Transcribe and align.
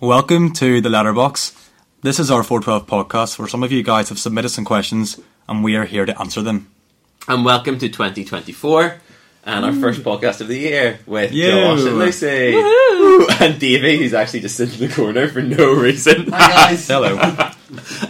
Welcome 0.00 0.52
to 0.54 0.80
the 0.80 0.90
Letterbox. 0.90 1.70
This 2.02 2.18
is 2.18 2.30
our 2.30 2.42
412 2.42 2.86
podcast 2.86 3.38
where 3.38 3.48
some 3.48 3.62
of 3.62 3.72
you 3.72 3.82
guys 3.82 4.08
have 4.10 4.18
submitted 4.18 4.50
some 4.50 4.64
questions 4.64 5.18
and 5.48 5.64
we 5.64 5.76
are 5.76 5.84
here 5.84 6.04
to 6.04 6.18
answer 6.20 6.42
them. 6.42 6.70
And 7.28 7.44
welcome 7.44 7.78
to 7.78 7.88
2024 7.88 8.96
and 9.44 9.64
our 9.64 9.72
first 9.72 10.02
podcast 10.02 10.40
of 10.40 10.48
the 10.48 10.58
year 10.58 10.98
with 11.06 11.32
You. 11.32 11.50
Josh 11.50 11.80
and 11.80 11.98
Lucy. 11.98 12.52
Woo! 12.54 13.26
And 13.40 13.58
Davey, 13.58 13.96
who's 13.98 14.12
actually 14.14 14.40
just 14.40 14.56
sitting 14.56 14.80
in 14.82 14.88
the 14.88 14.94
corner 14.94 15.28
for 15.28 15.40
no 15.42 15.72
reason. 15.72 16.26
Hi 16.30 16.68
guys. 16.70 16.86
Hello. 16.88 17.16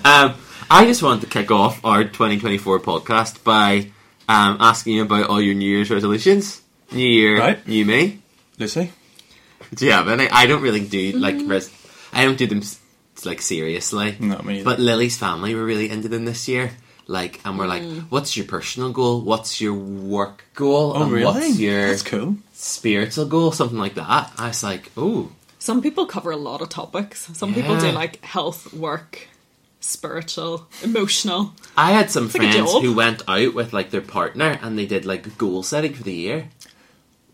Um, 0.05 0.35
I 0.71 0.85
just 0.87 1.03
wanted 1.03 1.21
to 1.23 1.27
kick 1.29 1.51
off 1.51 1.85
our 1.85 2.03
2024 2.05 2.81
podcast 2.81 3.45
by 3.45 3.93
um, 4.29 4.57
asking 4.61 4.95
you 4.95 5.03
about 5.03 5.29
all 5.29 5.41
your 5.41 5.55
New 5.55 5.69
Year's 5.71 5.91
resolutions. 5.91 6.61
New 6.93 7.07
Year, 7.07 7.39
Right. 7.39 7.67
new 7.69 7.85
me. 7.85 8.21
Lucy? 8.59 8.91
Do 9.75 9.87
but 9.87 9.93
have 9.93 10.09
any? 10.09 10.29
I 10.29 10.47
don't 10.47 10.63
really 10.63 10.85
do 10.85 11.13
like 11.13 11.37
mm-hmm. 11.37 11.49
res- 11.49 11.71
I 12.13 12.25
don't 12.25 12.39
do 12.39 12.47
them 12.47 12.63
like 13.25 13.41
seriously. 13.41 14.17
Not 14.21 14.45
me 14.45 14.57
either. 14.57 14.65
But 14.65 14.79
Lily's 14.79 15.17
family 15.19 15.55
were 15.55 15.65
really 15.65 15.91
into 15.91 16.09
them 16.09 16.25
this 16.25 16.49
year. 16.49 16.73
Like, 17.09 17.41
and 17.45 17.59
we're 17.59 17.69
like, 17.69 17.83
mm. 17.83 18.07
what's 18.09 18.37
your 18.37 18.47
personal 18.47 18.91
goal? 18.91 19.21
What's 19.21 19.61
your 19.61 19.75
work 19.75 20.45
goal? 20.55 20.93
Oh, 20.97 21.03
and 21.05 21.13
really? 21.13 21.25
What's 21.25 21.59
your 21.59 21.89
That's 21.89 22.03
cool. 22.03 22.37
spiritual 22.53 23.27
goal? 23.27 23.53
Something 23.53 23.79
like 23.79 23.95
that. 23.95 24.33
I 24.37 24.49
was 24.49 24.63
like, 24.65 24.91
oh, 24.97 25.31
Some 25.59 25.83
people 25.83 26.07
cover 26.07 26.33
a 26.33 26.37
lot 26.37 26.63
of 26.63 26.69
topics. 26.69 27.29
Some 27.37 27.55
people 27.55 27.79
do 27.79 27.87
Yeah. 27.87 27.93
like 27.93 28.25
health, 28.25 28.73
work, 28.73 29.29
spiritual, 29.81 30.67
emotional. 30.83 31.53
I 31.77 31.93
had 31.93 32.11
some 32.11 32.25
like 32.25 32.35
a 32.35 32.39
friends 32.39 32.73
job. 32.73 32.83
who 32.83 32.93
went 32.93 33.23
out 33.29 33.55
with 33.55 33.73
like 33.73 33.91
their 33.91 34.01
partner 34.01 34.59
and 34.61 34.77
they 34.77 34.87
did 34.87 35.07
like 35.07 35.39
goal 35.39 35.63
setting 35.63 35.95
for 35.95 36.03
the 36.03 36.13
year 36.13 36.49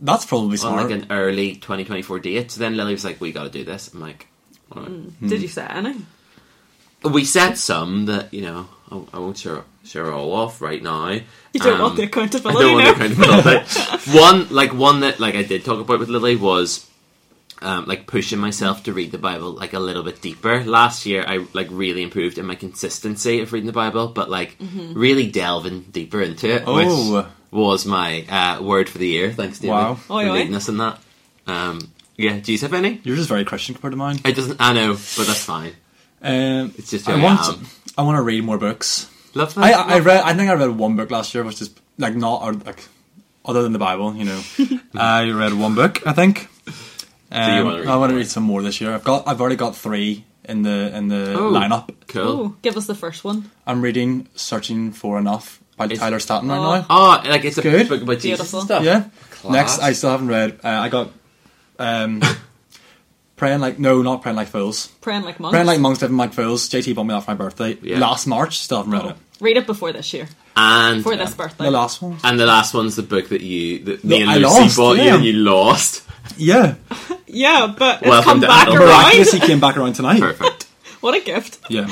That's 0.02 0.26
probably 0.26 0.58
on 0.58 0.76
like 0.76 0.90
an 0.90 1.06
early 1.10 1.54
2024 1.54 2.18
date. 2.18 2.50
So 2.50 2.58
then 2.60 2.76
Lily 2.76 2.92
was 2.92 3.04
like, 3.04 3.20
we 3.20 3.32
got 3.32 3.44
to 3.44 3.50
do 3.50 3.64
this. 3.64 3.94
I'm 3.94 4.00
like, 4.00 4.26
all 4.74 4.82
right. 4.82 4.90
Hmm. 4.90 5.28
Did 5.28 5.40
you 5.42 5.48
say 5.48 5.64
any? 5.64 5.96
we 7.04 7.24
set 7.24 7.58
some 7.58 8.06
that 8.06 8.32
you 8.32 8.42
know 8.42 8.68
I, 8.90 9.16
I 9.16 9.18
won't 9.18 9.36
share 9.36 9.64
share 9.84 10.12
all 10.12 10.32
off 10.32 10.60
right 10.60 10.80
now. 10.82 11.08
You 11.10 11.22
don't 11.54 11.74
Um, 11.74 11.80
want 11.80 11.96
the 11.96 12.02
I 12.02 12.06
accountability 12.06 12.60
don't 12.62 12.74
want 12.74 12.84
now. 12.84 12.92
to 12.92 13.60
accountability. 13.60 14.18
one 14.18 14.48
like 14.54 14.72
one 14.72 15.00
that 15.00 15.18
like 15.18 15.34
I 15.34 15.42
did 15.42 15.64
talk 15.64 15.80
about 15.80 15.98
with 15.98 16.08
Lily 16.08 16.36
was 16.36 16.88
um, 17.60 17.86
like 17.86 18.06
pushing 18.06 18.38
myself 18.38 18.84
to 18.84 18.92
read 18.92 19.10
the 19.12 19.18
Bible 19.18 19.50
like 19.52 19.72
a 19.72 19.80
little 19.80 20.02
bit 20.04 20.20
deeper. 20.20 20.62
Last 20.64 21.04
year 21.06 21.24
I 21.26 21.44
like 21.52 21.68
really 21.72 22.02
improved 22.04 22.38
in 22.38 22.46
my 22.46 22.54
consistency 22.54 23.40
of 23.40 23.52
reading 23.52 23.66
the 23.66 23.72
Bible, 23.72 24.06
but 24.08 24.30
like 24.30 24.56
Mm-hmm. 24.58 24.94
really 24.94 25.28
delving 25.30 25.82
deeper 25.90 26.22
into 26.22 26.48
it, 26.54 26.62
Oh. 26.66 26.76
which 26.76 27.26
was 27.52 27.86
my 27.86 28.24
uh, 28.28 28.62
word 28.62 28.88
for 28.88 28.98
the 28.98 29.06
year. 29.06 29.30
Thanks, 29.32 29.58
David, 29.60 29.72
Wow. 29.74 29.94
for 29.94 30.14
Oi, 30.14 30.28
oi. 30.28 30.32
leading 30.32 30.54
us 30.54 30.68
in 30.68 30.78
that. 30.78 30.98
Um, 31.46 31.92
yeah, 32.16 32.38
do 32.40 32.52
you 32.52 32.58
have 32.58 32.72
any? 32.74 33.00
Yours 33.04 33.18
is 33.20 33.26
very 33.26 33.44
Christian 33.44 33.74
compared 33.74 33.92
to 33.92 33.96
mine. 33.96 34.18
It 34.24 34.34
doesn't. 34.34 34.60
I 34.60 34.72
know, 34.72 34.92
but 34.94 35.26
that's 35.26 35.44
fine. 35.44 35.72
Um, 36.22 36.72
It's 36.78 36.90
just 36.90 37.06
who 37.06 37.12
I 37.12 37.20
I, 37.20 37.22
want, 37.22 37.40
am. 37.58 37.66
I 37.98 38.02
want 38.02 38.16
to 38.16 38.22
read 38.22 38.42
more 38.44 38.58
books. 38.58 39.08
Love 39.34 39.56
I, 39.58 39.70
that. 39.72 39.86
I 39.88 39.98
read. 40.00 40.22
I 40.24 40.34
think 40.34 40.50
I 40.50 40.54
read 40.54 40.70
one 40.70 40.96
book 40.96 41.10
last 41.10 41.34
year, 41.34 41.42
which 41.44 41.60
is 41.62 41.70
like 41.98 42.14
not 42.14 42.42
or, 42.42 42.52
like 42.52 42.84
other 43.44 43.62
than 43.62 43.72
the 43.72 43.78
Bible. 43.78 44.14
You 44.14 44.24
know, 44.26 44.40
I 44.94 45.30
read 45.30 45.54
one 45.54 45.74
book. 45.74 46.06
I 46.06 46.12
think. 46.12 46.48
Um, 47.30 47.56
you 47.58 47.64
wanna 47.64 47.90
I 47.90 47.96
want 47.96 48.10
to 48.10 48.16
read 48.16 48.28
some 48.28 48.42
more 48.42 48.62
this 48.62 48.80
year. 48.80 48.94
I've 48.94 49.04
got. 49.04 49.26
I've 49.26 49.40
already 49.40 49.56
got 49.56 49.74
three 49.74 50.24
in 50.44 50.62
the 50.62 50.94
in 50.94 51.08
the 51.08 51.32
Oh. 51.34 51.50
lineup. 51.50 51.88
Cool. 52.08 52.40
Ooh, 52.40 52.56
give 52.60 52.76
us 52.76 52.86
the 52.86 52.94
first 52.94 53.24
one. 53.24 53.50
I'm 53.66 53.80
reading 53.80 54.28
"Searching 54.34 54.92
for 54.92 55.18
Enough" 55.18 55.61
by 55.76 55.84
It's- 55.86 55.98
Tyler 55.98 56.20
Staton 56.20 56.48
right 56.48 56.58
Oh. 56.58 56.74
now. 56.76 56.86
Oh, 56.90 57.22
like 57.28 57.44
it's 57.44 57.58
a 57.58 57.62
Good. 57.62 57.88
book 57.88 58.02
about 58.02 58.18
Jesus 58.20 58.52
and 58.52 58.62
stuff. 58.62 58.84
Yeah. 58.84 59.04
Class. 59.30 59.52
Next, 59.52 59.78
I 59.80 59.92
still 59.92 60.10
haven't 60.10 60.28
read. 60.28 60.58
Uh, 60.62 60.68
I 60.68 60.88
got 60.88 61.10
um, 61.78 62.22
praying 63.36 63.60
like 63.60 63.78
no, 63.78 64.02
not 64.02 64.22
praying 64.22 64.36
like 64.36 64.48
fools. 64.48 64.88
Praying 65.00 65.22
like 65.22 65.40
monks. 65.40 65.52
Praying 65.54 65.66
like 65.66 65.80
monks, 65.80 66.02
living 66.02 66.16
like 66.16 66.32
fools. 66.32 66.68
JT 66.68 66.94
bought 66.94 67.04
me 67.04 67.14
that 67.14 67.24
for 67.24 67.30
my 67.32 67.36
birthday 67.36 67.76
Yeah. 67.82 67.98
last 67.98 68.26
March. 68.26 68.58
Still 68.60 68.78
haven't 68.78 68.92
read 68.92 69.06
it. 69.06 69.16
Read 69.40 69.56
it 69.56 69.66
before 69.66 69.92
this 69.92 70.12
year. 70.12 70.28
and 70.54 71.02
For 71.02 71.16
this 71.16 71.34
birthday. 71.34 71.64
The 71.64 71.70
last 71.70 72.02
one. 72.02 72.18
and 72.22 72.38
the 72.38 72.46
last 72.46 72.74
one's 72.74 72.94
the 72.96 73.02
book 73.02 73.28
that 73.30 73.40
you 73.40 73.78
that 73.84 74.04
No, 74.04 74.16
me 74.18 74.22
and 74.22 74.42
Lucy 74.42 74.44
lost, 74.60 74.76
bought 74.76 74.96
you 74.98 75.02
and 75.10 75.24
you 75.24 75.32
lost. 75.32 76.02
Yeah, 76.36 76.74
Yeah, 77.26 77.74
but 77.76 78.00
it's 78.02 78.08
Welcome 78.08 78.24
come 78.32 78.40
to 78.42 78.46
back 78.46 78.62
Adulthood. 78.68 78.88
around. 78.88 78.98
miraculously 79.02 79.40
came 79.40 79.58
back 79.60 79.76
around 79.76 79.94
tonight. 79.94 80.20
Perfect. 80.20 80.66
What 81.00 81.14
a 81.14 81.20
gift. 81.24 81.58
Yeah, 81.68 81.88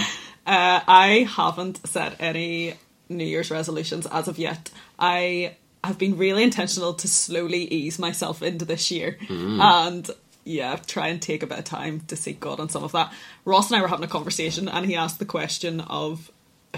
Uh, 0.46 0.80
I 0.86 1.26
haven't 1.36 1.80
said 1.86 2.14
any 2.20 2.74
New 3.10 3.24
Year's 3.24 3.50
resolutions 3.50 4.06
as 4.06 4.28
of 4.28 4.38
yet. 4.38 4.70
I 4.98 5.56
have 5.84 5.98
been 5.98 6.16
really 6.16 6.42
intentional 6.42 6.94
to 6.94 7.08
slowly 7.08 7.64
ease 7.64 7.98
myself 7.98 8.42
into 8.42 8.64
this 8.64 8.90
year 8.90 9.18
hmm. 9.26 9.60
and 9.60 10.10
yeah, 10.44 10.76
try 10.76 11.08
and 11.08 11.20
take 11.20 11.42
a 11.42 11.46
bit 11.46 11.58
of 11.58 11.64
time 11.64 12.00
to 12.08 12.16
seek 12.16 12.40
God 12.40 12.60
on 12.60 12.68
some 12.68 12.84
of 12.84 12.92
that. 12.92 13.12
Ross 13.44 13.70
and 13.70 13.78
I 13.78 13.82
were 13.82 13.88
having 13.88 14.04
a 14.04 14.08
conversation 14.08 14.68
and 14.68 14.86
he 14.86 14.96
asked 14.96 15.18
the 15.18 15.24
question 15.24 15.80
of 15.80 16.30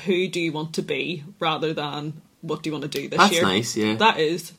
who 0.05 0.29
do 0.29 0.41
you 0.41 0.53
want 0.53 0.75
to 0.75 0.83
be 0.83 1.25
rather 1.39 1.73
than 1.73 2.21
what 2.41 2.63
do 2.63 2.71
you 2.71 2.73
want 2.73 2.91
to 2.91 3.01
do 3.01 3.09
this 3.09 3.19
That's 3.19 3.33
year? 3.33 3.43
That's 3.43 3.53
nice, 3.53 3.77
yeah. 3.77 3.95
That 3.95 4.19
is. 4.19 4.53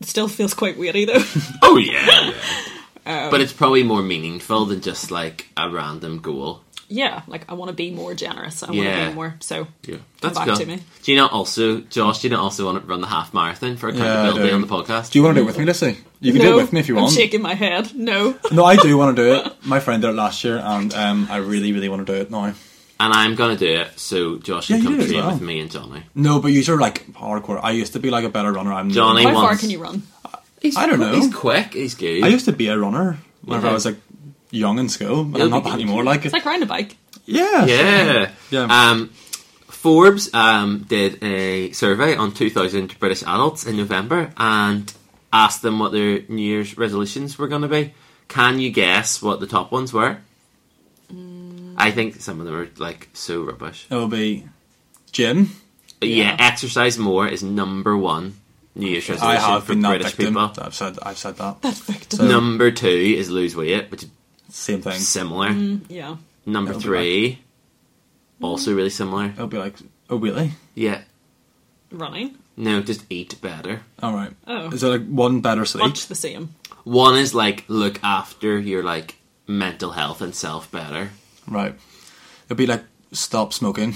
It 0.00 0.06
still 0.06 0.28
feels 0.28 0.54
quite 0.54 0.78
weighty 0.78 1.04
though. 1.04 1.24
Oh 1.62 1.76
yeah. 1.76 2.32
Um, 3.06 3.30
but 3.30 3.40
it's 3.40 3.54
probably 3.54 3.82
more 3.84 4.02
meaningful 4.02 4.66
than 4.66 4.82
just 4.82 5.10
like 5.10 5.48
a 5.56 5.70
random 5.70 6.18
goal. 6.18 6.62
Yeah, 6.88 7.22
like 7.26 7.44
I 7.50 7.54
want 7.54 7.68
to 7.68 7.74
be 7.74 7.90
more 7.90 8.14
generous. 8.14 8.62
I 8.62 8.66
want 8.66 8.76
Yeah. 8.80 9.04
to 9.04 9.08
be 9.10 9.14
more. 9.14 9.34
So 9.40 9.66
Yeah, 9.86 9.96
Come 9.96 10.02
that's 10.20 10.38
back 10.38 10.46
cool. 10.48 10.56
to 10.56 10.66
me. 10.66 10.78
Do 11.02 11.12
you 11.12 11.18
not 11.18 11.32
also, 11.32 11.80
Josh? 11.80 12.20
Do 12.22 12.28
you 12.28 12.34
not 12.34 12.40
also 12.42 12.64
want 12.66 12.80
to 12.82 12.86
run 12.88 13.00
the 13.00 13.06
half 13.06 13.32
marathon 13.34 13.76
for 13.76 13.90
Yeah, 13.90 14.02
I 14.04 14.06
accountability 14.06 14.48
do. 14.48 14.54
on 14.54 14.60
the 14.62 14.66
podcast? 14.66 15.10
do 15.12 15.18
you 15.18 15.22
want 15.24 15.36
to 15.36 15.40
do 15.40 15.44
it 15.44 15.46
with 15.46 15.58
me, 15.58 15.64
Lucy? 15.64 15.96
You 16.20 16.32
can 16.32 16.42
no, 16.42 16.48
do 16.52 16.58
it 16.58 16.62
with 16.62 16.72
me 16.72 16.80
if 16.80 16.88
you 16.88 16.96
I'm 16.96 17.02
want. 17.02 17.14
shaking 17.14 17.42
my 17.42 17.54
head. 17.54 17.94
No. 17.94 18.34
No, 18.50 18.64
I 18.64 18.76
do 18.76 18.96
want 18.96 19.16
to 19.16 19.22
do 19.22 19.34
it. 19.34 19.52
My 19.64 19.80
friend 19.80 20.02
did 20.02 20.08
it 20.10 20.14
last 20.14 20.42
year, 20.44 20.58
and 20.58 20.92
um, 20.94 21.28
I 21.30 21.36
really, 21.36 21.72
really 21.72 21.88
want 21.88 22.06
to 22.06 22.12
do 22.12 22.18
it 22.20 22.30
now. 22.30 22.44
and 23.00 23.12
I'm 23.14 23.36
gonna 23.36 23.56
do 23.56 23.68
it 23.68 23.88
so 24.00 24.38
Josh 24.38 24.70
Yeah, 24.70 24.76
can 24.78 24.82
you 24.84 24.88
come 24.90 24.98
do 24.98 25.04
as 25.04 25.10
train 25.10 25.20
well. 25.24 25.32
with 25.34 25.40
me 25.42 25.60
and 25.60 25.70
Johnny. 25.70 26.02
No, 26.16 26.40
but 26.40 26.48
you 26.48 26.62
are 26.72 26.78
like 26.80 27.06
hardcore. 27.12 27.60
I 27.62 27.70
used 27.70 27.92
to 27.92 28.00
be 28.00 28.10
like 28.10 28.24
a 28.24 28.28
better 28.28 28.52
runner. 28.52 28.72
I'm 28.72 28.90
Johnny 28.90 29.22
How 29.22 29.34
far 29.34 29.42
wants- 29.44 29.60
can 29.60 29.70
you 29.70 29.78
run? 29.78 30.02
He's, 30.60 30.76
I 30.76 30.86
don't 30.86 30.98
know. 30.98 31.12
He's 31.14 31.32
quick. 31.32 31.74
He's 31.74 31.94
good. 31.94 32.24
I 32.24 32.28
used 32.28 32.46
to 32.46 32.52
be 32.52 32.66
a 32.66 32.76
runner 32.76 33.18
whenever 33.44 33.66
Yeah. 33.66 33.70
I 33.70 33.74
was 33.74 33.84
like 33.84 33.98
young 34.50 34.78
in 34.78 34.88
school, 34.88 35.24
but 35.24 35.38
You'll 35.38 35.46
I'm 35.46 35.50
not 35.50 35.64
be 35.64 35.70
that 35.70 35.74
anymore. 35.76 36.04
Like, 36.04 36.24
It's 36.24 36.32
like 36.32 36.44
riding 36.44 36.62
a 36.62 36.66
bike. 36.66 36.96
yeah, 37.26 37.64
Yeah. 37.66 38.30
Yeah. 38.50 38.66
Um, 38.90 39.10
Forbes 39.68 40.32
um, 40.34 40.84
did 40.88 41.22
a 41.22 41.70
survey 41.72 42.16
on 42.16 42.32
2,000 42.32 42.98
British 42.98 43.22
adults 43.22 43.64
in 43.66 43.76
November 43.76 44.32
and 44.36 44.92
asked 45.32 45.62
them 45.62 45.78
what 45.78 45.92
their 45.92 46.22
New 46.28 46.42
Year's 46.42 46.76
resolutions 46.76 47.38
were 47.38 47.46
going 47.48 47.62
to 47.62 47.68
be. 47.68 47.94
Can 48.28 48.58
you 48.58 48.70
guess 48.70 49.22
what 49.22 49.38
the 49.40 49.46
top 49.46 49.70
ones 49.70 49.92
were? 49.92 50.18
I 51.76 51.90
think 51.92 52.20
some 52.20 52.40
of 52.40 52.46
them 52.46 52.54
are 52.56 52.68
like 52.78 53.08
so 53.14 53.42
rubbish. 53.42 53.86
it 53.90 53.94
will 53.94 54.08
be 54.08 54.46
gym. 55.12 55.50
Yeah, 56.00 56.08
Yeah. 56.32 56.36
exercise 56.38 56.98
more 56.98 57.26
is 57.28 57.42
number 57.42 57.96
one 57.96 58.34
New 58.74 58.88
Year's 58.88 59.08
resolution 59.08 59.28
I 59.28 59.34
resolution 59.34 59.52
have 59.54 59.64
for 59.64 59.72
been 59.72 59.80
that 59.82 59.88
British 59.90 60.12
victim. 60.12 60.34
people. 60.34 60.64
I've 60.64 60.74
said, 60.74 60.98
I've 61.02 61.18
said 61.18 61.36
that. 61.36 61.62
That's 61.62 61.80
victim. 61.80 62.18
So- 62.18 62.26
Number 62.28 62.70
two 62.70 62.88
is 62.88 63.30
lose 63.30 63.54
weight, 63.56 63.90
which 63.90 64.02
is 64.04 64.10
Same 64.48 64.80
thing. 64.82 64.98
similar. 65.00 65.48
Mm, 65.50 65.82
yeah. 65.88 66.16
Number 66.46 66.70
It'll 66.70 66.80
be 66.80 66.84
three, 66.84 67.38
also 68.40 68.74
really 68.74 68.90
similar. 68.90 69.26
It'll 69.26 69.46
be 69.46 69.58
like, 69.58 69.74
oh 70.08 70.16
really? 70.16 70.52
Yeah, 70.74 71.02
Running. 71.90 72.36
no, 72.56 72.80
just 72.82 73.04
eat 73.10 73.38
better. 73.42 73.82
All 74.02 74.14
right. 74.14 74.32
Oh. 74.46 74.70
Is 74.70 74.80
there 74.80 74.90
like 74.98 75.06
one 75.06 75.40
better 75.40 75.64
sleep? 75.64 75.84
Much 75.84 76.06
the 76.06 76.14
same. 76.14 76.54
One 76.84 77.16
is 77.16 77.34
like 77.34 77.64
look 77.68 78.02
after 78.02 78.58
your 78.58 78.82
like 78.82 79.16
mental 79.46 79.90
health 79.92 80.22
and 80.22 80.34
self 80.34 80.70
better. 80.70 81.10
Right. 81.46 81.74
It'll 82.46 82.56
be 82.56 82.66
like 82.66 82.84
stop 83.12 83.52
smoking. 83.52 83.94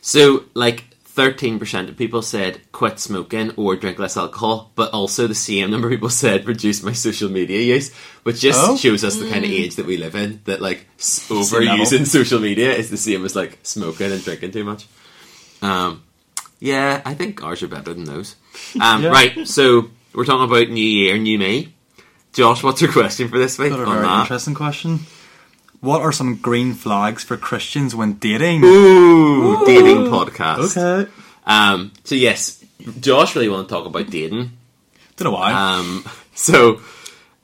So 0.00 0.44
like 0.54 0.84
thirteen 1.14 1.58
percent 1.58 1.88
of 1.90 1.96
people 1.96 2.22
said 2.22 2.60
quit 2.72 2.98
smoking 2.98 3.52
or 3.56 3.76
drink 3.76 3.98
less 3.98 4.16
alcohol, 4.16 4.72
but 4.74 4.90
also 4.92 5.26
the 5.26 5.34
same 5.34 5.70
number 5.70 5.88
of 5.88 5.92
people 5.92 6.08
said 6.10 6.46
reduce 6.46 6.82
my 6.82 6.92
social 6.92 7.28
media 7.30 7.60
use, 7.60 7.92
which 8.22 8.40
just 8.40 8.58
Oh. 8.62 8.76
shows 8.76 9.04
us 9.04 9.16
the 9.16 9.28
kind 9.30 9.44
of 9.44 9.50
age 9.50 9.76
that 9.76 9.86
we 9.86 9.96
live 9.98 10.14
in. 10.14 10.40
That 10.44 10.62
like 10.62 10.86
s- 10.98 11.22
Same 11.28 11.36
level. 11.38 11.84
overusing 11.84 12.06
social 12.18 12.40
media 12.40 12.72
is 12.74 12.88
the 12.90 12.96
same 12.96 13.24
as 13.24 13.36
like 13.36 13.58
smoking 13.62 14.10
and 14.10 14.24
drinking 14.24 14.52
too 14.52 14.64
much. 14.64 14.86
Um, 15.60 16.02
yeah, 16.60 17.02
I 17.04 17.14
think 17.14 17.42
ours 17.42 17.62
are 17.62 17.68
better 17.68 17.92
than 17.92 18.04
those. 18.04 18.36
Um, 18.80 19.02
Yeah. 19.02 19.10
Right, 19.10 19.46
so 19.46 19.90
we're 20.14 20.24
talking 20.24 20.44
about 20.44 20.70
New 20.70 20.80
Year, 20.84 21.18
New 21.18 21.38
Me. 21.38 21.74
Josh, 22.32 22.62
what's 22.62 22.80
your 22.80 22.90
question 22.92 23.28
for 23.28 23.38
this 23.38 23.58
week 23.58 23.70
Got 23.70 23.80
a 23.80 23.84
on 23.84 23.92
very 23.96 24.06
that? 24.06 24.20
interesting 24.22 24.54
question. 24.54 25.00
What 25.82 26.00
are 26.00 26.12
some 26.12 26.36
green 26.36 26.74
flags 26.74 27.24
for 27.24 27.36
Christians 27.36 27.92
when 27.92 28.12
dating? 28.14 28.62
Ooh, 28.62 29.66
dating 29.66 30.12
podcast. 30.12 30.76
Okay. 30.76 31.10
Um, 31.44 31.90
so 32.04 32.14
yes, 32.14 32.64
Josh 33.00 33.34
really 33.34 33.48
want 33.48 33.68
to 33.68 33.74
talk 33.74 33.84
about 33.84 34.08
dating. 34.08 34.52
Don't 35.16 35.24
know 35.24 35.32
why. 35.32 35.52
Um, 35.52 36.04
so 36.36 36.80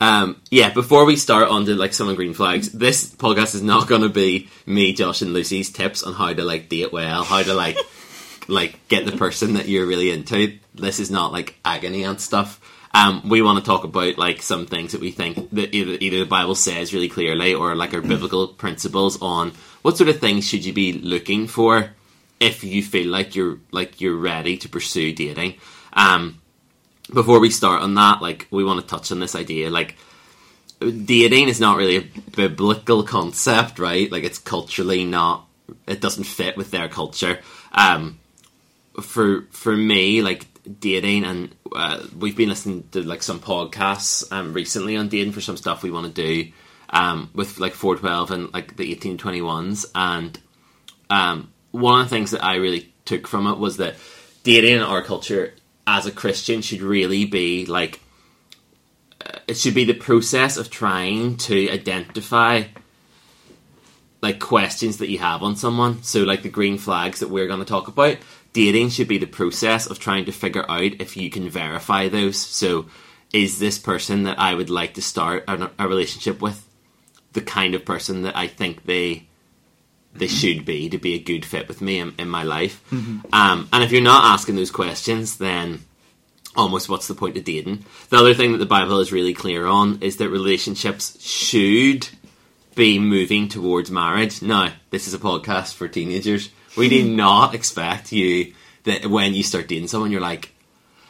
um, 0.00 0.40
yeah, 0.52 0.70
before 0.72 1.04
we 1.04 1.16
start 1.16 1.48
on 1.48 1.64
to 1.64 1.74
like 1.74 1.92
some 1.92 2.14
green 2.14 2.32
flags, 2.32 2.70
this 2.70 3.12
podcast 3.12 3.56
is 3.56 3.62
not 3.62 3.88
going 3.88 4.02
to 4.02 4.08
be 4.08 4.48
me, 4.66 4.92
Josh, 4.92 5.20
and 5.20 5.32
Lucy's 5.32 5.72
tips 5.72 6.04
on 6.04 6.12
how 6.12 6.32
to 6.32 6.44
like 6.44 6.68
date 6.68 6.92
well, 6.92 7.24
how 7.24 7.42
to 7.42 7.54
like 7.54 7.76
like 8.48 8.86
get 8.86 9.04
the 9.04 9.16
person 9.16 9.54
that 9.54 9.66
you're 9.66 9.86
really 9.86 10.12
into. 10.12 10.60
This 10.76 11.00
is 11.00 11.10
not 11.10 11.32
like 11.32 11.56
agony 11.64 12.04
and 12.04 12.20
stuff. 12.20 12.60
Um, 12.94 13.28
we 13.28 13.42
want 13.42 13.58
to 13.58 13.64
talk 13.64 13.84
about 13.84 14.18
like 14.18 14.42
some 14.42 14.66
things 14.66 14.92
that 14.92 15.00
we 15.00 15.10
think 15.10 15.50
that 15.50 15.74
either, 15.74 15.98
either 16.00 16.18
the 16.20 16.24
Bible 16.24 16.54
says 16.54 16.94
really 16.94 17.08
clearly 17.08 17.54
or 17.54 17.74
like 17.74 17.94
our 17.94 18.00
biblical 18.00 18.48
principles 18.48 19.20
on 19.20 19.52
what 19.82 19.96
sort 19.96 20.08
of 20.08 20.20
things 20.20 20.46
should 20.46 20.64
you 20.64 20.72
be 20.72 20.92
looking 20.94 21.46
for 21.46 21.90
if 22.40 22.64
you 22.64 22.82
feel 22.82 23.08
like 23.08 23.34
you're 23.34 23.58
like 23.70 24.00
you're 24.00 24.16
ready 24.16 24.56
to 24.58 24.68
pursue 24.68 25.12
dating. 25.12 25.54
Um, 25.92 26.40
before 27.12 27.40
we 27.40 27.50
start 27.50 27.82
on 27.82 27.94
that, 27.94 28.22
like 28.22 28.46
we 28.50 28.64
want 28.64 28.80
to 28.80 28.86
touch 28.86 29.12
on 29.12 29.20
this 29.20 29.34
idea, 29.34 29.70
like 29.70 29.96
dating 30.80 31.48
is 31.48 31.60
not 31.60 31.76
really 31.76 31.96
a 31.96 32.08
biblical 32.36 33.02
concept, 33.02 33.78
right? 33.78 34.10
Like 34.10 34.24
it's 34.24 34.38
culturally 34.38 35.04
not, 35.04 35.46
it 35.86 36.00
doesn't 36.00 36.24
fit 36.24 36.56
with 36.56 36.70
their 36.70 36.88
culture. 36.88 37.40
Um, 37.72 38.18
for 39.00 39.42
for 39.50 39.76
me, 39.76 40.22
like 40.22 40.46
dating, 40.80 41.24
and 41.24 41.54
uh, 41.74 42.02
we've 42.18 42.36
been 42.36 42.48
listening 42.48 42.88
to 42.92 43.02
like 43.02 43.22
some 43.22 43.40
podcasts 43.40 44.30
um, 44.32 44.52
recently 44.52 44.96
on 44.96 45.08
dating 45.08 45.32
for 45.32 45.40
some 45.40 45.56
stuff 45.56 45.82
we 45.82 45.90
want 45.90 46.14
to 46.14 46.22
do 46.22 46.52
um, 46.90 47.30
with 47.34 47.58
like 47.58 47.74
four 47.74 47.96
twelve 47.96 48.30
and 48.30 48.52
like 48.52 48.76
the 48.76 48.90
eighteen 48.90 49.18
twenty 49.18 49.42
ones, 49.42 49.86
and 49.94 50.38
um, 51.10 51.52
one 51.70 52.00
of 52.00 52.06
the 52.08 52.14
things 52.14 52.30
that 52.32 52.44
I 52.44 52.56
really 52.56 52.92
took 53.04 53.26
from 53.26 53.46
it 53.46 53.58
was 53.58 53.78
that 53.78 53.96
dating 54.42 54.76
in 54.76 54.82
our 54.82 55.02
culture 55.02 55.54
as 55.86 56.06
a 56.06 56.12
Christian 56.12 56.62
should 56.62 56.82
really 56.82 57.24
be 57.24 57.66
like 57.66 58.00
uh, 59.24 59.38
it 59.46 59.56
should 59.56 59.74
be 59.74 59.84
the 59.84 59.94
process 59.94 60.56
of 60.56 60.70
trying 60.70 61.36
to 61.38 61.70
identify 61.70 62.64
like 64.20 64.40
questions 64.40 64.98
that 64.98 65.08
you 65.08 65.18
have 65.18 65.42
on 65.42 65.56
someone. 65.56 66.02
So 66.02 66.24
like 66.24 66.42
the 66.42 66.48
green 66.48 66.76
flags 66.76 67.20
that 67.20 67.30
we're 67.30 67.46
going 67.46 67.60
to 67.60 67.64
talk 67.64 67.88
about, 67.88 68.16
dating 68.58 68.88
should 68.88 69.06
be 69.06 69.18
the 69.18 69.26
process 69.40 69.86
of 69.86 70.00
trying 70.00 70.24
to 70.24 70.32
figure 70.32 70.68
out 70.68 71.00
if 71.00 71.16
you 71.16 71.30
can 71.30 71.48
verify 71.48 72.08
those. 72.08 72.36
So 72.36 72.86
is 73.32 73.60
this 73.60 73.78
person 73.78 74.24
that 74.24 74.40
I 74.40 74.52
would 74.52 74.68
like 74.68 74.94
to 74.94 75.02
start 75.02 75.44
a, 75.46 75.70
a 75.78 75.86
relationship 75.86 76.42
with 76.42 76.68
the 77.34 77.40
kind 77.40 77.76
of 77.76 77.84
person 77.84 78.22
that 78.22 78.36
I 78.36 78.48
think 78.48 78.84
they 78.84 79.28
they 80.12 80.26
should 80.26 80.64
be 80.64 80.88
to 80.88 80.98
be 80.98 81.14
a 81.14 81.20
good 81.20 81.44
fit 81.44 81.68
with 81.68 81.80
me 81.80 82.00
in, 82.00 82.12
in 82.18 82.28
my 82.28 82.42
life. 82.42 82.82
Um, 83.32 83.68
and 83.72 83.84
if 83.84 83.92
you're 83.92 84.02
not 84.02 84.24
asking 84.24 84.56
those 84.56 84.72
questions, 84.72 85.38
then 85.38 85.84
almost 86.56 86.88
what's 86.88 87.06
the 87.06 87.14
point 87.14 87.36
of 87.36 87.44
dating? 87.44 87.84
The 88.08 88.16
other 88.16 88.34
thing 88.34 88.50
that 88.50 88.58
the 88.58 88.66
Bible 88.66 88.98
is 88.98 89.12
really 89.12 89.34
clear 89.34 89.66
on 89.66 90.02
is 90.02 90.16
that 90.16 90.30
relationships 90.30 91.22
should 91.24 92.08
be 92.74 92.98
moving 92.98 93.48
towards 93.48 93.88
marriage. 93.92 94.42
Now, 94.42 94.72
this 94.90 95.06
is 95.06 95.14
a 95.14 95.18
podcast 95.18 95.74
for 95.74 95.86
teenagers. 95.86 96.50
We 96.78 96.88
do 96.88 97.08
not 97.08 97.54
expect 97.54 98.12
you 98.12 98.54
that 98.84 99.06
when 99.06 99.34
you 99.34 99.42
start 99.42 99.68
dating 99.68 99.88
someone, 99.88 100.10
you're 100.10 100.20
like, 100.20 100.52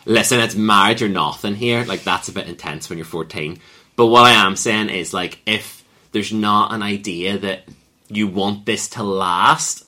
listen, 0.05 0.41
it's 0.41 0.55
marriage 0.55 1.03
or 1.03 1.09
nothing 1.09 1.55
here. 1.55 1.85
Like, 1.85 2.03
that's 2.03 2.29
a 2.29 2.33
bit 2.33 2.49
intense 2.49 2.89
when 2.89 2.99
you're 2.99 3.05
14. 3.05 3.59
But 3.95 4.07
what 4.07 4.25
I 4.25 4.31
am 4.47 4.57
saying 4.57 4.91
is, 4.91 5.13
like, 5.13 5.41
if 5.47 5.85
there's 6.13 6.33
not 6.33 6.73
an 6.73 6.83
idea 6.83 7.39
that 7.39 7.65
you 8.09 8.27
want 8.27 8.67
this 8.67 8.89
to 8.91 9.03
last, 9.03 9.85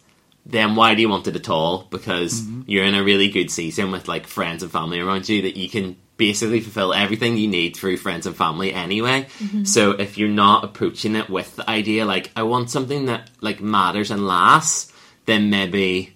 then 0.46 0.74
why 0.76 0.94
do 0.94 1.02
you 1.02 1.08
want 1.08 1.26
it 1.28 1.36
at 1.36 1.48
all? 1.48 1.86
Because 1.90 2.42
mm-hmm. 2.42 2.62
you're 2.66 2.84
in 2.84 2.94
a 2.94 3.04
really 3.04 3.30
good 3.30 3.50
season 3.50 3.90
with 3.90 4.08
like 4.08 4.26
friends 4.26 4.62
and 4.62 4.72
family 4.72 5.00
around 5.00 5.28
you 5.28 5.42
that 5.42 5.56
you 5.56 5.68
can 5.68 5.96
basically 6.16 6.60
fulfill 6.60 6.92
everything 6.92 7.36
you 7.36 7.48
need 7.48 7.76
through 7.76 7.96
friends 7.96 8.26
and 8.26 8.36
family 8.36 8.72
anyway. 8.72 9.26
Mm-hmm. 9.38 9.64
So 9.64 9.92
if 9.92 10.18
you're 10.18 10.28
not 10.28 10.64
approaching 10.64 11.16
it 11.16 11.30
with 11.30 11.56
the 11.56 11.68
idea 11.68 12.04
like 12.04 12.30
I 12.36 12.42
want 12.42 12.70
something 12.70 13.06
that 13.06 13.30
like 13.40 13.60
matters 13.60 14.10
and 14.10 14.26
lasts, 14.26 14.92
then 15.30 15.50
maybe 15.50 16.14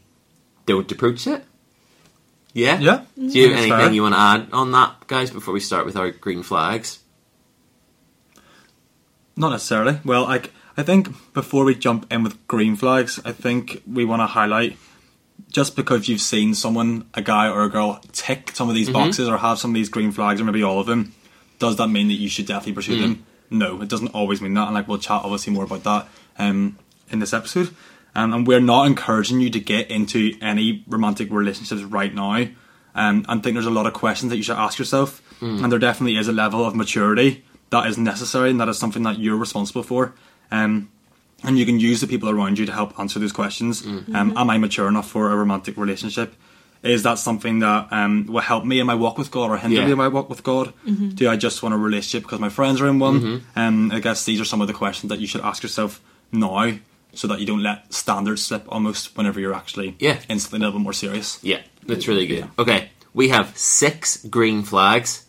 don't 0.66 0.90
approach 0.90 1.26
it. 1.26 1.44
Yeah. 2.52 2.78
Yeah. 2.78 3.04
Do 3.16 3.22
you 3.22 3.48
have 3.48 3.50
That's 3.50 3.62
anything 3.62 3.70
fair. 3.70 3.92
you 3.92 4.02
want 4.02 4.14
to 4.14 4.20
add 4.20 4.48
on 4.52 4.72
that, 4.72 5.06
guys, 5.06 5.30
before 5.30 5.54
we 5.54 5.60
start 5.60 5.86
with 5.86 5.96
our 5.96 6.10
green 6.10 6.42
flags? 6.42 7.00
Not 9.36 9.50
necessarily. 9.50 9.98
Well, 10.04 10.22
like 10.24 10.52
I 10.76 10.82
think 10.82 11.08
before 11.34 11.64
we 11.64 11.74
jump 11.74 12.12
in 12.12 12.22
with 12.22 12.46
green 12.46 12.76
flags, 12.76 13.20
I 13.24 13.32
think 13.32 13.82
we 13.86 14.04
want 14.04 14.20
to 14.20 14.26
highlight 14.26 14.76
just 15.50 15.74
because 15.76 16.08
you've 16.08 16.20
seen 16.20 16.54
someone, 16.54 17.08
a 17.14 17.22
guy 17.22 17.48
or 17.48 17.64
a 17.64 17.68
girl, 17.68 18.00
tick 18.12 18.52
some 18.54 18.68
of 18.68 18.74
these 18.74 18.90
boxes 18.90 19.28
or 19.28 19.36
have 19.38 19.58
some 19.58 19.72
of 19.72 19.74
these 19.74 19.88
green 19.88 20.12
flags 20.12 20.40
or 20.40 20.44
maybe 20.44 20.62
all 20.62 20.80
of 20.80 20.86
them, 20.86 21.12
does 21.58 21.76
that 21.76 21.88
mean 21.88 22.08
that 22.08 22.14
you 22.14 22.28
should 22.28 22.46
definitely 22.46 22.72
pursue 22.72 23.00
them? 23.00 23.26
No, 23.50 23.82
it 23.82 23.88
doesn't 23.88 24.08
always 24.08 24.40
mean 24.40 24.54
that. 24.54 24.66
And 24.66 24.74
like 24.74 24.88
we'll 24.88 24.98
chat 24.98 25.22
obviously 25.22 25.52
more 25.52 25.64
about 25.64 25.84
that 25.84 26.08
um, 26.38 26.78
in 27.10 27.18
this 27.18 27.32
episode. 27.32 27.74
Um, 28.16 28.32
and 28.32 28.46
we're 28.46 28.60
not 28.60 28.86
encouraging 28.86 29.40
you 29.40 29.50
to 29.50 29.60
get 29.60 29.90
into 29.90 30.34
any 30.40 30.84
romantic 30.86 31.30
relationships 31.30 31.82
right 31.82 32.14
now. 32.14 32.46
Um, 32.96 33.26
and 33.28 33.42
think 33.42 33.54
there's 33.54 33.66
a 33.66 33.70
lot 33.70 33.86
of 33.86 33.92
questions 33.92 34.30
that 34.30 34.36
you 34.36 34.42
should 34.44 34.56
ask 34.56 34.78
yourself, 34.78 35.20
and 35.40 35.70
there 35.70 35.80
definitely 35.80 36.16
is 36.16 36.28
a 36.28 36.32
level 36.32 36.64
of 36.64 36.74
maturity 36.76 37.44
that 37.70 37.86
is 37.88 37.98
necessary, 37.98 38.50
and 38.50 38.60
that 38.60 38.68
is 38.68 38.78
something 38.78 39.02
that 39.02 39.18
you're 39.18 39.36
responsible 39.36 39.82
for. 39.82 40.14
Um, 40.52 40.88
and 41.42 41.58
you 41.58 41.66
can 41.66 41.78
use 41.80 42.00
the 42.00 42.06
people 42.06 42.30
around 42.30 42.58
you 42.58 42.66
to 42.66 42.72
help 42.72 42.98
answer 42.98 43.18
those 43.18 43.32
questions. 43.32 43.84
Um, 43.84 44.32
am 44.36 44.48
I 44.48 44.58
mature 44.58 44.86
enough 44.88 45.08
for 45.10 45.30
a 45.32 45.36
romantic 45.36 45.76
relationship? 45.76 46.34
Is 46.84 47.02
that 47.02 47.18
something 47.18 47.58
that 47.60 47.88
um, 47.90 48.26
will 48.26 48.40
help 48.42 48.64
me 48.64 48.78
in 48.78 48.86
my 48.86 48.94
walk 48.94 49.18
with 49.18 49.30
God 49.30 49.50
or 49.50 49.56
hinder 49.58 49.78
Yeah. 49.80 49.86
me 49.86 49.92
in 49.92 49.98
my 49.98 50.08
walk 50.08 50.30
with 50.30 50.42
God? 50.44 50.72
Do 51.14 51.28
I 51.28 51.36
just 51.36 51.62
want 51.62 51.74
a 51.74 51.78
relationship 51.78 52.22
because 52.22 52.40
my 52.40 52.48
friends 52.50 52.80
are 52.80 52.86
in 52.88 52.98
one? 53.00 53.42
Um, 53.56 53.90
I 53.90 53.98
guess 54.00 54.24
these 54.24 54.40
are 54.40 54.44
some 54.44 54.60
of 54.60 54.68
the 54.68 54.74
questions 54.74 55.08
that 55.10 55.18
you 55.18 55.26
should 55.26 55.40
ask 55.40 55.62
yourself 55.64 56.00
now 56.30 56.72
so 57.14 57.28
that 57.28 57.40
you 57.40 57.46
don't 57.46 57.62
let 57.62 57.92
standards 57.92 58.44
slip 58.44 58.64
almost 58.68 59.16
whenever 59.16 59.40
you're 59.40 59.54
actually 59.54 59.94
Yeah. 59.98 60.18
instantly 60.28 60.58
a 60.58 60.60
little 60.66 60.80
bit 60.80 60.84
more 60.84 60.92
serious. 60.92 61.38
Yeah, 61.42 61.60
that's 61.86 62.08
really 62.08 62.26
good. 62.26 62.48
Okay, 62.58 62.90
we 63.12 63.28
have 63.28 63.56
six 63.56 64.16
green 64.24 64.62
flags. 64.62 65.24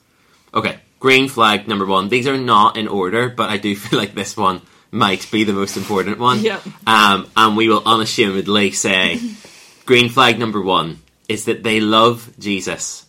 Okay, 0.54 0.80
green 1.00 1.28
flag 1.30 1.68
number 1.68 1.86
one. 1.86 2.10
These 2.10 2.28
are 2.28 2.38
not 2.38 2.78
in 2.78 2.88
order, 2.88 3.30
but 3.30 3.50
I 3.50 3.58
do 3.58 3.76
feel 3.84 4.00
like 4.00 4.16
this 4.16 4.36
one 4.38 4.62
might 4.92 5.30
be 5.32 5.44
the 5.44 5.54
most 5.54 5.76
important 5.78 6.20
one. 6.20 6.40
Yeah. 6.42 6.60
Um, 6.88 7.28
and 7.36 7.58
we 7.58 7.68
will 7.70 7.84
unashamedly 7.86 8.72
say 8.72 9.20
green 9.86 10.10
flag 10.10 10.40
number 10.40 10.62
one 10.62 11.00
is 11.28 11.46
that 11.46 11.64
they 11.64 11.80
love 11.81 12.31
Jesus. 12.40 13.02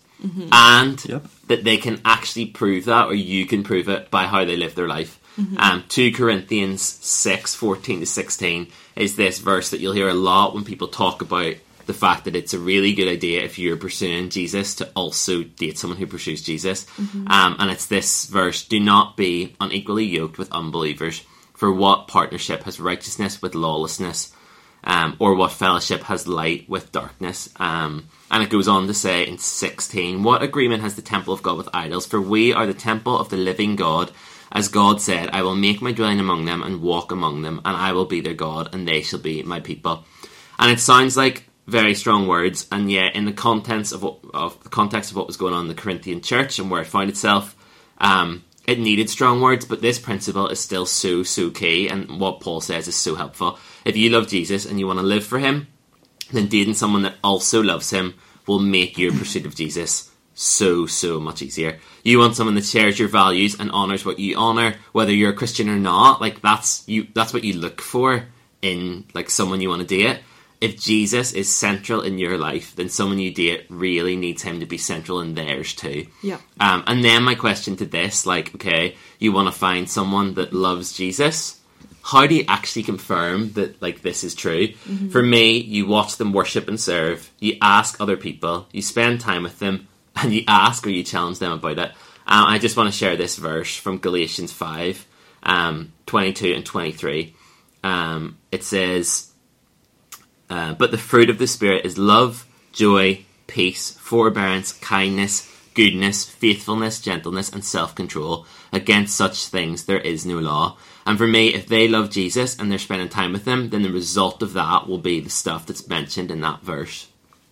And 0.50 1.04
Yep. 1.04 1.26
that 1.48 1.62
they 1.64 1.76
can 1.76 2.00
actually 2.04 2.46
prove 2.46 2.86
that, 2.86 3.06
or 3.06 3.14
you 3.14 3.46
can 3.46 3.62
prove 3.62 3.88
it 3.88 4.10
by 4.10 4.24
how 4.26 4.44
they 4.44 4.56
live 4.56 4.74
their 4.74 4.88
life. 4.88 5.18
Um, 5.58 5.84
2 5.88 6.12
Corinthians 6.12 6.82
6 6.82 7.54
14 7.54 8.00
to 8.00 8.06
16 8.06 8.68
is 8.96 9.16
this 9.16 9.38
verse 9.38 9.70
that 9.70 9.80
you'll 9.80 9.92
hear 9.92 10.08
a 10.08 10.14
lot 10.14 10.54
when 10.54 10.64
people 10.64 10.88
talk 10.88 11.20
about 11.20 11.54
the 11.86 11.94
fact 11.94 12.24
that 12.24 12.34
it's 12.34 12.54
a 12.54 12.58
really 12.58 12.94
good 12.94 13.06
idea 13.06 13.44
if 13.44 13.58
you're 13.58 13.76
pursuing 13.76 14.30
Jesus 14.30 14.74
to 14.76 14.90
also 14.96 15.42
date 15.44 15.78
someone 15.78 15.98
who 15.98 16.06
pursues 16.06 16.42
Jesus. 16.42 16.86
Um, 17.28 17.56
and 17.58 17.70
it's 17.70 17.86
this 17.86 18.26
verse 18.26 18.64
Do 18.64 18.80
not 18.80 19.16
be 19.16 19.54
unequally 19.60 20.04
yoked 20.04 20.38
with 20.38 20.50
unbelievers, 20.52 21.22
for 21.54 21.72
what 21.72 22.08
partnership 22.08 22.64
has 22.64 22.80
righteousness 22.80 23.40
with 23.40 23.54
lawlessness? 23.54 24.32
um, 24.86 25.16
or 25.18 25.34
what 25.34 25.52
fellowship 25.52 26.04
has 26.04 26.28
light 26.28 26.68
with 26.68 26.92
darkness. 26.92 27.50
Um, 27.56 28.08
and 28.30 28.42
it 28.42 28.50
goes 28.50 28.68
on 28.68 28.86
to 28.86 28.94
say 28.94 29.26
in 29.26 29.38
16, 29.38 30.22
What 30.22 30.42
agreement 30.42 30.82
has 30.82 30.94
the 30.94 31.02
temple 31.02 31.34
of 31.34 31.42
God 31.42 31.58
with 31.58 31.68
idols? 31.74 32.06
For 32.06 32.20
we 32.20 32.52
are 32.52 32.66
the 32.66 32.74
temple 32.74 33.18
of 33.18 33.28
the 33.28 33.36
living 33.36 33.76
God. 33.76 34.12
As 34.52 34.68
God 34.68 35.00
said, 35.00 35.30
I 35.32 35.42
will 35.42 35.56
make 35.56 35.82
my 35.82 35.92
dwelling 35.92 36.20
among 36.20 36.44
them 36.44 36.62
and 36.62 36.80
walk 36.80 37.10
among 37.12 37.42
them, 37.42 37.60
and 37.64 37.76
I 37.76 37.92
will 37.92 38.06
be 38.06 38.20
their 38.20 38.34
God, 38.34 38.72
and 38.72 38.86
they 38.86 39.02
shall 39.02 39.18
be 39.18 39.42
my 39.42 39.60
people. 39.60 40.04
And 40.58 40.70
it 40.70 40.80
sounds 40.80 41.16
like 41.16 41.48
very 41.66 41.94
strong 41.94 42.26
words, 42.28 42.66
and 42.70 42.90
yet 42.90 43.16
in 43.16 43.24
the 43.24 43.32
contents 43.32 43.92
of 43.92 44.02
what 44.02 44.18
of 44.32 44.62
the 44.62 44.68
context 44.68 45.10
of 45.10 45.16
what 45.16 45.26
was 45.26 45.36
going 45.36 45.52
on 45.52 45.62
in 45.62 45.68
the 45.68 45.74
Corinthian 45.74 46.20
church 46.20 46.58
and 46.58 46.70
where 46.70 46.82
it 46.82 46.86
found 46.86 47.10
itself, 47.10 47.56
um, 47.98 48.44
it 48.66 48.78
needed 48.78 49.10
strong 49.10 49.40
words, 49.40 49.64
but 49.64 49.82
this 49.82 49.98
principle 49.98 50.48
is 50.48 50.60
still 50.60 50.86
so 50.86 51.22
so 51.22 51.50
key, 51.50 51.88
and 51.88 52.20
what 52.20 52.40
Paul 52.40 52.60
says 52.60 52.86
is 52.88 52.96
so 52.96 53.16
helpful. 53.16 53.58
If 53.84 53.96
you 53.96 54.10
love 54.10 54.28
Jesus 54.28 54.64
and 54.64 54.78
you 54.78 54.86
want 54.86 55.00
to 55.00 55.04
live 55.04 55.24
for 55.24 55.38
Him, 55.38 55.66
then 56.32 56.46
dating 56.46 56.74
someone 56.74 57.02
that 57.02 57.16
also 57.22 57.62
loves 57.62 57.90
Him 57.90 58.14
will 58.46 58.60
make 58.60 58.96
your 58.96 59.12
pursuit 59.12 59.44
of 59.44 59.56
Jesus 59.56 60.10
so 60.36 60.86
so 60.86 61.18
much 61.18 61.42
easier. 61.42 61.80
You 62.04 62.20
want 62.20 62.36
someone 62.36 62.54
that 62.54 62.64
shares 62.64 62.98
your 62.98 63.08
values 63.08 63.58
and 63.58 63.70
honors 63.72 64.04
what 64.04 64.20
you 64.20 64.36
honor, 64.36 64.76
whether 64.92 65.12
you're 65.12 65.30
a 65.30 65.36
Christian 65.36 65.68
or 65.68 65.78
not. 65.78 66.20
Like 66.20 66.42
that's 66.42 66.86
you. 66.86 67.08
That's 67.12 67.32
what 67.32 67.42
you 67.42 67.54
look 67.54 67.80
for 67.80 68.26
in 68.62 69.06
like 69.14 69.30
someone 69.30 69.60
you 69.60 69.70
want 69.70 69.80
to 69.80 69.88
date. 69.88 70.20
If 70.60 70.80
Jesus 70.80 71.32
is 71.32 71.54
central 71.54 72.00
in 72.00 72.18
your 72.18 72.38
life, 72.38 72.74
then 72.76 72.88
someone 72.88 73.18
you 73.18 73.32
date 73.32 73.66
really 73.68 74.16
needs 74.16 74.42
him 74.42 74.60
to 74.60 74.66
be 74.66 74.78
central 74.78 75.20
in 75.20 75.34
theirs 75.34 75.74
too. 75.74 76.06
Yeah. 76.22 76.38
Um, 76.60 76.84
and 76.86 77.04
then 77.04 77.24
my 77.24 77.34
question 77.34 77.76
to 77.76 77.86
this, 77.86 78.24
like, 78.24 78.54
okay, 78.54 78.96
you 79.18 79.32
want 79.32 79.52
to 79.52 79.58
find 79.58 79.88
someone 79.88 80.34
that 80.34 80.54
loves 80.54 80.94
Jesus. 80.94 81.60
How 82.02 82.26
do 82.26 82.34
you 82.34 82.44
actually 82.48 82.84
confirm 82.84 83.52
that 83.54 83.82
like 83.82 84.00
this 84.00 84.22
is 84.24 84.34
true? 84.34 84.68
For 85.10 85.22
me, 85.22 85.58
you 85.58 85.86
watch 85.86 86.16
them 86.16 86.32
worship 86.32 86.68
and 86.68 86.80
serve. 86.80 87.30
You 87.38 87.56
ask 87.60 88.00
other 88.00 88.16
people. 88.16 88.66
You 88.72 88.80
spend 88.80 89.20
time 89.20 89.42
with 89.42 89.58
them, 89.58 89.88
and 90.22 90.32
you 90.32 90.44
ask 90.48 90.86
or 90.86 90.90
you 90.90 91.02
challenge 91.02 91.38
them 91.38 91.52
about 91.52 91.78
it. 91.78 91.90
Uh, 92.28 92.44
I 92.48 92.58
just 92.58 92.76
want 92.76 92.92
to 92.92 92.96
share 92.96 93.16
this 93.16 93.36
verse 93.36 93.76
from 93.76 93.98
Galatians 93.98 94.52
five, 94.52 95.06
um, 95.42 95.92
twenty 96.06 96.32
two 96.32 96.52
and 96.52 96.64
twenty 96.64 96.92
three. 96.92 97.34
Um, 97.84 98.38
it 98.50 98.64
says, 98.64 99.30
uh, 100.50 100.74
"But 100.74 100.90
the 100.90 100.98
fruit 100.98 101.30
of 101.30 101.38
the 101.38 101.46
spirit 101.46 101.86
is 101.86 101.98
love, 101.98 102.46
joy, 102.72 103.24
peace, 103.46 103.92
forbearance, 103.92 104.72
kindness, 104.72 105.48
goodness, 105.74 106.24
faithfulness, 106.24 107.00
gentleness, 107.00 107.52
and 107.52 107.64
self 107.64 107.94
control. 107.94 108.46
Against 108.72 109.16
such 109.16 109.46
things 109.46 109.84
there 109.84 110.00
is 110.00 110.26
no 110.26 110.38
law. 110.38 110.76
And 111.04 111.16
for 111.16 111.26
me, 111.28 111.54
if 111.54 111.68
they 111.68 111.86
love 111.86 112.10
Jesus 112.10 112.58
and 112.58 112.70
they're 112.70 112.78
spending 112.78 113.08
time 113.08 113.32
with 113.32 113.44
him, 113.44 113.70
then 113.70 113.82
the 113.82 113.92
result 113.92 114.42
of 114.42 114.54
that 114.54 114.88
will 114.88 114.98
be 114.98 115.20
the 115.20 115.30
stuff 115.30 115.66
that's 115.66 115.86
mentioned 115.86 116.32
in 116.32 116.40
that 116.40 116.62
verse. 116.62 117.06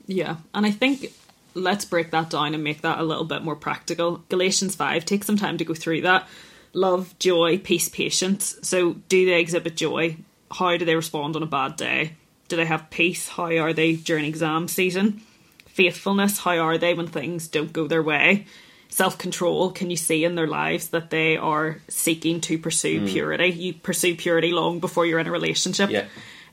Yeah, 0.06 0.36
and 0.52 0.66
I 0.66 0.72
think 0.72 1.12
let's 1.54 1.84
break 1.84 2.10
that 2.10 2.30
down 2.30 2.54
and 2.54 2.62
make 2.62 2.82
that 2.82 2.98
a 2.98 3.04
little 3.04 3.24
bit 3.24 3.42
more 3.42 3.56
practical. 3.56 4.24
Galatians 4.28 4.74
5, 4.74 5.04
take 5.04 5.24
some 5.24 5.36
time 5.36 5.56
to 5.58 5.64
go 5.64 5.74
through 5.74 6.02
that. 6.02 6.28
Love, 6.72 7.16
joy, 7.18 7.58
peace, 7.58 7.88
patience. 7.88 8.56
So, 8.62 8.94
do 9.08 9.24
they 9.26 9.40
exhibit 9.40 9.76
joy? 9.76 10.16
How 10.50 10.76
do 10.76 10.84
they 10.84 10.96
respond 10.96 11.36
on 11.36 11.42
a 11.42 11.46
bad 11.46 11.76
day? 11.76 12.14
Do 12.48 12.56
they 12.56 12.66
have 12.66 12.90
peace? 12.90 13.28
How 13.28 13.56
are 13.56 13.72
they 13.72 13.94
during 13.94 14.24
exam 14.24 14.68
season? 14.68 15.22
Faithfulness, 15.66 16.38
how 16.38 16.58
are 16.58 16.78
they 16.78 16.94
when 16.94 17.06
things 17.06 17.48
don't 17.48 17.72
go 17.72 17.86
their 17.86 18.02
way? 18.02 18.46
Self 18.88 19.18
control, 19.18 19.72
can 19.72 19.90
you 19.90 19.96
see 19.96 20.24
in 20.24 20.34
their 20.34 20.46
lives 20.46 20.88
that 20.88 21.10
they 21.10 21.36
are 21.36 21.80
seeking 21.88 22.40
to 22.42 22.58
pursue 22.58 23.00
hmm. 23.00 23.06
purity? 23.06 23.46
You 23.46 23.74
pursue 23.74 24.16
purity 24.16 24.52
long 24.52 24.78
before 24.78 25.06
you're 25.06 25.18
in 25.18 25.26
a 25.26 25.32
relationship. 25.32 25.90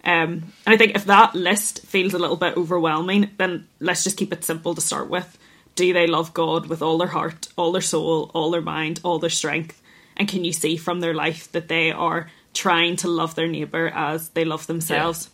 Um, 0.03 0.53
and 0.65 0.74
I 0.74 0.77
think 0.77 0.96
if 0.96 1.05
that 1.05 1.36
list 1.36 1.86
feels 1.86 2.13
a 2.13 2.20
little 2.20 2.36
bit 2.36 2.58
overwhelming, 2.58 3.31
then 3.38 3.67
let's 3.79 4.03
just 4.03 4.17
keep 4.17 4.34
it 4.34 4.43
simple 4.43 4.74
to 4.75 4.81
start 4.81 5.10
with. 5.10 5.38
Do 5.75 5.93
they 5.93 6.08
love 6.08 6.34
God 6.34 6.67
with 6.67 6.81
all 6.81 6.98
their 6.98 7.08
heart, 7.08 7.48
all 7.55 7.72
their 7.72 7.81
soul, 7.81 8.31
all 8.34 8.51
their 8.51 8.62
mind, 8.62 9.00
all 9.03 9.20
their 9.20 9.29
strength? 9.29 9.81
And 10.17 10.27
can 10.27 10.43
you 10.43 10.53
see 10.53 10.75
from 10.75 11.00
their 11.00 11.13
life 11.13 11.51
that 11.51 11.67
they 11.67 11.91
are 11.91 12.29
trying 12.53 12.96
to 12.98 13.08
love 13.08 13.36
their 13.36 13.48
neighbour 13.48 13.88
as 13.88 14.29
they 14.29 14.43
love 14.43 14.67
themselves? 14.67 15.29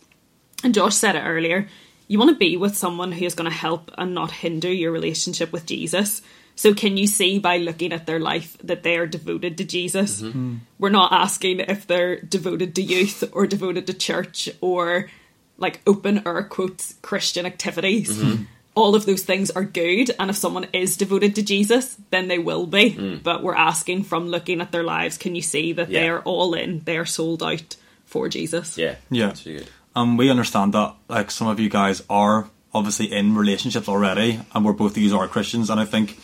And 0.62 0.74
Josh 0.74 0.94
said 0.94 1.16
it 1.16 1.20
earlier 1.20 1.68
you 2.08 2.18
want 2.18 2.30
to 2.30 2.36
be 2.36 2.56
with 2.56 2.76
someone 2.76 3.12
who 3.12 3.26
is 3.26 3.34
going 3.34 3.50
to 3.50 3.56
help 3.56 3.90
and 3.96 4.14
not 4.14 4.32
hinder 4.32 4.72
your 4.72 4.90
relationship 4.90 5.52
with 5.52 5.66
Jesus. 5.66 6.22
So, 6.58 6.74
can 6.74 6.96
you 6.96 7.06
see 7.06 7.38
by 7.38 7.58
looking 7.58 7.92
at 7.92 8.06
their 8.06 8.18
life 8.18 8.58
that 8.64 8.82
they 8.82 8.96
are 8.96 9.06
devoted 9.06 9.58
to 9.58 9.64
Jesus? 9.64 10.20
Mm-hmm. 10.20 10.54
Mm. 10.54 10.58
We're 10.80 10.90
not 10.90 11.12
asking 11.12 11.60
if 11.60 11.86
they're 11.86 12.20
devoted 12.20 12.74
to 12.74 12.82
youth 12.82 13.22
or 13.32 13.46
devoted 13.46 13.86
to 13.86 13.94
church 13.94 14.48
or 14.60 15.08
like 15.56 15.80
open 15.86 16.26
air 16.26 16.42
quotes 16.42 16.96
Christian 17.00 17.46
activities. 17.46 18.10
Mm-hmm. 18.10 18.42
All 18.74 18.96
of 18.96 19.06
those 19.06 19.22
things 19.22 19.52
are 19.52 19.62
good, 19.62 20.10
and 20.18 20.30
if 20.30 20.36
someone 20.36 20.66
is 20.72 20.96
devoted 20.96 21.36
to 21.36 21.44
Jesus, 21.44 21.96
then 22.10 22.26
they 22.26 22.40
will 22.40 22.66
be. 22.66 22.90
Mm. 22.90 23.22
But 23.22 23.44
we're 23.44 23.54
asking 23.54 24.02
from 24.02 24.26
looking 24.26 24.60
at 24.60 24.72
their 24.72 24.82
lives, 24.82 25.16
can 25.16 25.36
you 25.36 25.42
see 25.42 25.72
that 25.74 25.90
they 25.90 26.08
are 26.08 26.22
all 26.22 26.54
in, 26.54 26.80
they 26.80 26.98
are 26.98 27.06
sold 27.06 27.40
out 27.40 27.76
for 28.04 28.28
Jesus? 28.28 28.76
Yeah. 28.76 28.96
Yeah. 29.10 29.28
That's. 29.28 29.46
Um, 29.94 30.16
we 30.16 30.28
understand 30.28 30.74
that 30.74 30.96
like 31.08 31.30
some 31.30 31.46
of 31.46 31.60
you 31.60 31.68
guys 31.68 32.02
are 32.10 32.50
obviously 32.74 33.12
in 33.12 33.36
relationships 33.36 33.88
already, 33.88 34.40
and 34.52 34.64
we're 34.64 34.72
both 34.72 34.96
of 34.96 34.98
you 34.98 35.16
are 35.16 35.28
Christians, 35.28 35.70
and 35.70 35.78
I 35.78 35.84
think 35.84 36.18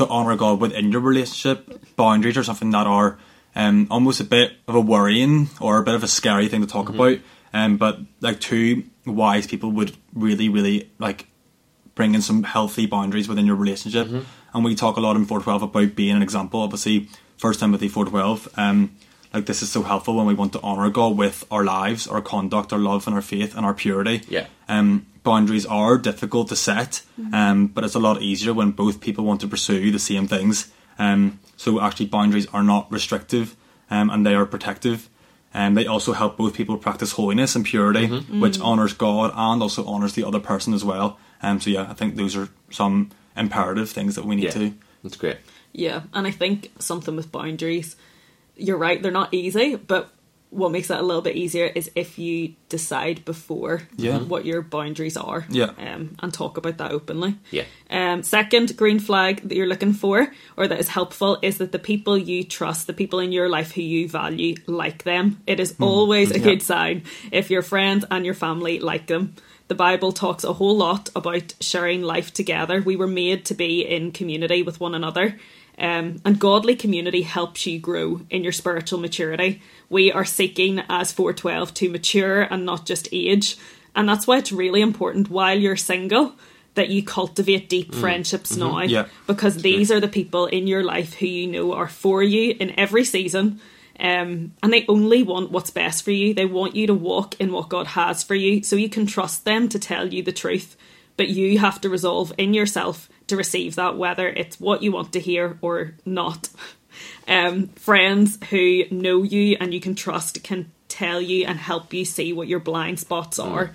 to 0.00 0.08
honor 0.08 0.36
God 0.36 0.60
within 0.60 0.92
your 0.92 1.00
relationship, 1.00 1.96
boundaries 1.96 2.36
are 2.36 2.44
something 2.44 2.70
that 2.72 2.86
are 2.86 3.18
um, 3.54 3.86
almost 3.90 4.20
a 4.20 4.24
bit 4.24 4.52
of 4.68 4.74
a 4.74 4.80
worrying 4.80 5.48
or 5.60 5.78
a 5.78 5.82
bit 5.82 5.94
of 5.94 6.02
a 6.02 6.08
scary 6.08 6.48
thing 6.48 6.60
to 6.60 6.66
talk 6.66 6.88
about. 6.88 7.18
Um, 7.52 7.76
but 7.76 7.98
like 8.20 8.40
two 8.40 8.84
wise 9.06 9.46
people 9.46 9.70
would 9.72 9.96
really, 10.14 10.48
really 10.48 10.90
like 10.98 11.26
bring 11.94 12.14
in 12.14 12.22
some 12.22 12.44
healthy 12.44 12.86
boundaries 12.86 13.28
within 13.28 13.46
your 13.46 13.56
relationship. 13.56 14.06
And 14.52 14.64
we 14.64 14.74
talk 14.74 14.96
a 14.96 15.00
lot 15.00 15.16
in 15.16 15.26
four 15.26 15.40
twelve 15.40 15.62
about 15.62 15.94
being 15.94 16.16
an 16.16 16.22
example. 16.22 16.60
Obviously, 16.60 17.08
First 17.36 17.60
Timothy 17.60 17.88
four 17.88 18.04
twelve. 18.04 18.48
Um, 18.56 18.96
like 19.34 19.46
this 19.46 19.62
is 19.62 19.70
so 19.70 19.82
helpful 19.82 20.16
when 20.16 20.26
we 20.26 20.34
want 20.34 20.52
to 20.54 20.60
honor 20.60 20.90
God 20.90 21.16
with 21.16 21.44
our 21.50 21.64
lives, 21.64 22.06
our 22.06 22.20
conduct, 22.20 22.72
our 22.72 22.78
love, 22.80 23.06
and 23.06 23.14
our 23.14 23.22
faith 23.22 23.56
and 23.56 23.64
our 23.64 23.74
purity. 23.74 24.22
Yeah. 24.28 24.46
Um, 24.68 25.06
boundaries 25.22 25.66
are 25.66 25.98
difficult 25.98 26.48
to 26.48 26.56
set, 26.56 27.02
um, 27.32 27.66
but 27.68 27.84
it's 27.84 27.94
a 27.94 27.98
lot 27.98 28.22
easier 28.22 28.52
when 28.54 28.70
both 28.70 29.00
people 29.00 29.24
want 29.24 29.40
to 29.42 29.48
pursue 29.48 29.90
the 29.90 29.98
same 29.98 30.26
things. 30.26 30.72
Um, 30.98 31.40
so 31.56 31.80
actually, 31.80 32.06
boundaries 32.06 32.46
are 32.52 32.62
not 32.62 32.90
restrictive, 32.90 33.56
um, 33.90 34.10
and 34.10 34.24
they 34.26 34.34
are 34.34 34.46
protective. 34.46 35.08
And 35.52 35.76
they 35.76 35.86
also 35.86 36.12
help 36.12 36.36
both 36.36 36.54
people 36.54 36.76
practice 36.76 37.12
holiness 37.12 37.56
and 37.56 37.64
purity, 37.64 38.06
which 38.06 38.60
honors 38.60 38.92
God 38.92 39.32
and 39.34 39.60
also 39.60 39.84
honors 39.84 40.12
the 40.12 40.22
other 40.22 40.38
person 40.38 40.72
as 40.74 40.84
well. 40.84 41.18
Um, 41.42 41.58
so 41.60 41.70
yeah, 41.70 41.88
I 41.90 41.94
think 41.94 42.14
those 42.14 42.36
are 42.36 42.48
some 42.70 43.10
imperative 43.36 43.90
things 43.90 44.14
that 44.14 44.24
we 44.24 44.36
need 44.36 44.44
Yeah. 44.44 44.50
to. 44.52 44.74
That's 45.02 45.16
great. 45.16 45.38
Yeah, 45.72 46.02
and 46.14 46.26
I 46.26 46.30
think 46.30 46.70
something 46.78 47.16
with 47.16 47.32
boundaries, 47.32 47.96
you're 48.56 48.76
right, 48.78 49.02
they're 49.02 49.10
not 49.10 49.34
easy, 49.34 49.74
but 49.74 50.12
what 50.50 50.72
makes 50.72 50.88
that 50.88 50.98
a 51.00 51.02
little 51.02 51.22
bit 51.22 51.36
easier 51.36 51.66
is 51.66 51.90
if 51.94 52.18
you 52.18 52.54
decide 52.68 53.24
before 53.24 53.82
Yeah. 53.96 54.18
what 54.18 54.44
your 54.44 54.62
boundaries 54.62 55.16
are 55.16 55.46
Yeah. 55.48 55.70
um, 55.78 56.16
and 56.20 56.32
talk 56.34 56.56
about 56.56 56.78
that 56.78 56.90
openly. 56.90 57.36
Yeah. 57.52 57.64
Um, 57.88 58.22
second 58.24 58.76
green 58.76 58.98
flag 58.98 59.48
that 59.48 59.54
you're 59.56 59.68
looking 59.68 59.92
for 59.92 60.32
or 60.56 60.66
that 60.66 60.80
is 60.80 60.88
helpful 60.88 61.38
is 61.42 61.58
that 61.58 61.70
the 61.70 61.78
people 61.78 62.18
you 62.18 62.42
trust, 62.42 62.86
the 62.88 62.92
people 62.92 63.20
in 63.20 63.30
your 63.32 63.48
life 63.48 63.72
who 63.72 63.82
you 63.82 64.08
value, 64.08 64.56
like 64.66 65.04
them. 65.04 65.40
It 65.46 65.60
is 65.60 65.74
always 65.80 66.30
a 66.32 66.38
Yeah. 66.38 66.44
good 66.44 66.62
sign 66.62 67.02
if 67.30 67.48
your 67.50 67.62
friends 67.62 68.04
and 68.10 68.24
your 68.24 68.34
family 68.34 68.80
like 68.80 69.06
them. 69.06 69.34
The 69.68 69.76
Bible 69.76 70.10
talks 70.10 70.42
a 70.42 70.54
whole 70.54 70.76
lot 70.76 71.10
about 71.14 71.54
sharing 71.60 72.02
life 72.02 72.32
together. 72.34 72.82
We 72.84 72.96
were 72.96 73.06
made 73.06 73.44
to 73.44 73.54
be 73.54 73.82
in 73.86 74.10
community 74.10 74.64
with 74.64 74.80
one 74.80 74.96
another. 74.96 75.38
Um, 75.80 76.20
and 76.26 76.38
godly 76.38 76.76
community 76.76 77.22
helps 77.22 77.66
you 77.66 77.78
grow 77.80 78.20
in 78.28 78.42
your 78.42 78.52
spiritual 78.52 79.00
maturity. 79.00 79.62
We 79.88 80.12
are 80.12 80.26
seeking 80.26 80.82
as 80.90 81.10
412 81.10 81.72
to 81.74 81.88
mature 81.88 82.42
and 82.42 82.66
not 82.66 82.84
just 82.84 83.08
age. 83.12 83.56
And 83.96 84.06
that's 84.06 84.26
why 84.26 84.36
it's 84.36 84.52
really 84.52 84.82
important 84.82 85.30
while 85.30 85.58
you're 85.58 85.76
single 85.76 86.34
that 86.74 86.90
you 86.90 87.02
cultivate 87.02 87.68
deep 87.68 87.94
friendships 87.94 88.56
now. 88.56 88.82
Yeah. 88.82 89.06
Because 89.26 89.56
these 89.62 89.90
are 89.90 90.00
the 90.00 90.06
people 90.08 90.46
in 90.46 90.66
your 90.66 90.84
life 90.84 91.14
who 91.14 91.26
you 91.26 91.46
know 91.46 91.72
are 91.72 91.88
for 91.88 92.22
you 92.22 92.54
in 92.60 92.78
every 92.78 93.04
season. 93.04 93.60
Um, 93.98 94.54
and 94.62 94.72
they 94.72 94.84
only 94.86 95.22
want 95.22 95.50
what's 95.50 95.70
best 95.70 96.04
for 96.04 96.10
you. 96.10 96.32
They 96.32 96.46
want 96.46 96.76
you 96.76 96.86
to 96.86 96.94
walk 96.94 97.38
in 97.40 97.52
what 97.52 97.68
God 97.70 97.88
has 97.88 98.22
for 98.22 98.34
you. 98.34 98.62
So 98.62 98.76
you 98.76 98.88
can 98.88 99.06
trust 99.06 99.44
them 99.44 99.68
to 99.70 99.78
tell 99.78 100.12
you 100.12 100.22
the 100.22 100.32
truth. 100.32 100.76
But 101.16 101.28
you 101.28 101.58
have 101.58 101.80
to 101.82 101.88
resolve 101.88 102.32
in 102.38 102.54
yourself 102.54 103.08
to 103.30 103.36
receive 103.36 103.74
that, 103.76 103.96
whether 103.96 104.28
it's 104.28 104.60
what 104.60 104.82
you 104.82 104.92
want 104.92 105.12
to 105.14 105.20
hear 105.20 105.58
or 105.62 105.94
not. 106.04 106.48
Um, 107.28 107.68
friends 107.68 108.38
who 108.50 108.82
know 108.90 109.22
you 109.22 109.56
and 109.60 109.72
you 109.72 109.80
can 109.80 109.94
trust 109.94 110.42
can 110.42 110.70
tell 110.88 111.20
you 111.20 111.46
and 111.46 111.58
help 111.58 111.94
you 111.94 112.04
see 112.04 112.32
what 112.32 112.48
your 112.48 112.60
blind 112.60 112.98
spots 112.98 113.38
are. 113.38 113.72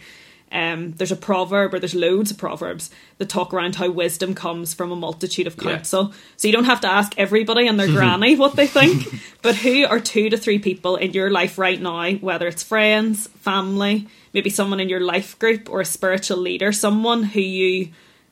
Um, 0.52 0.92
there's 0.92 1.12
a 1.12 1.18
proverb, 1.18 1.74
or 1.74 1.80
there's 1.80 1.96
loads 1.96 2.32
of 2.32 2.38
proverbs 2.38 2.90
that 3.18 3.30
talk 3.30 3.54
around 3.54 3.76
how 3.76 3.90
wisdom 3.90 4.36
comes 4.36 4.74
from 4.74 4.92
a 4.92 4.96
multitude 4.96 5.48
of 5.48 5.56
Yeah. 5.58 5.78
counsel. 5.78 6.14
So 6.38 6.48
you 6.48 6.54
don't 6.54 6.66
have 6.66 6.82
to 6.82 6.88
ask 6.88 7.14
everybody 7.18 7.68
and 7.68 7.80
their 7.80 7.88
granny 7.98 8.36
what 8.36 8.56
they 8.56 8.68
think, 8.68 9.08
but 9.42 9.56
who 9.56 9.86
are 9.86 10.00
two 10.00 10.30
to 10.30 10.38
three 10.38 10.60
people 10.60 10.98
in 10.98 11.14
your 11.14 11.30
life 11.30 11.58
right 11.58 11.82
now, 11.82 12.12
whether 12.14 12.48
it's 12.48 12.64
friends, 12.64 13.28
family, 13.42 14.08
maybe 14.34 14.50
someone 14.50 14.80
in 14.80 14.88
your 14.88 15.02
life 15.02 15.38
group, 15.40 15.70
or 15.70 15.82
a 15.82 15.86
spiritual 15.86 16.38
leader, 16.38 16.72
someone 16.72 17.24
who 17.24 17.42
you 17.42 17.90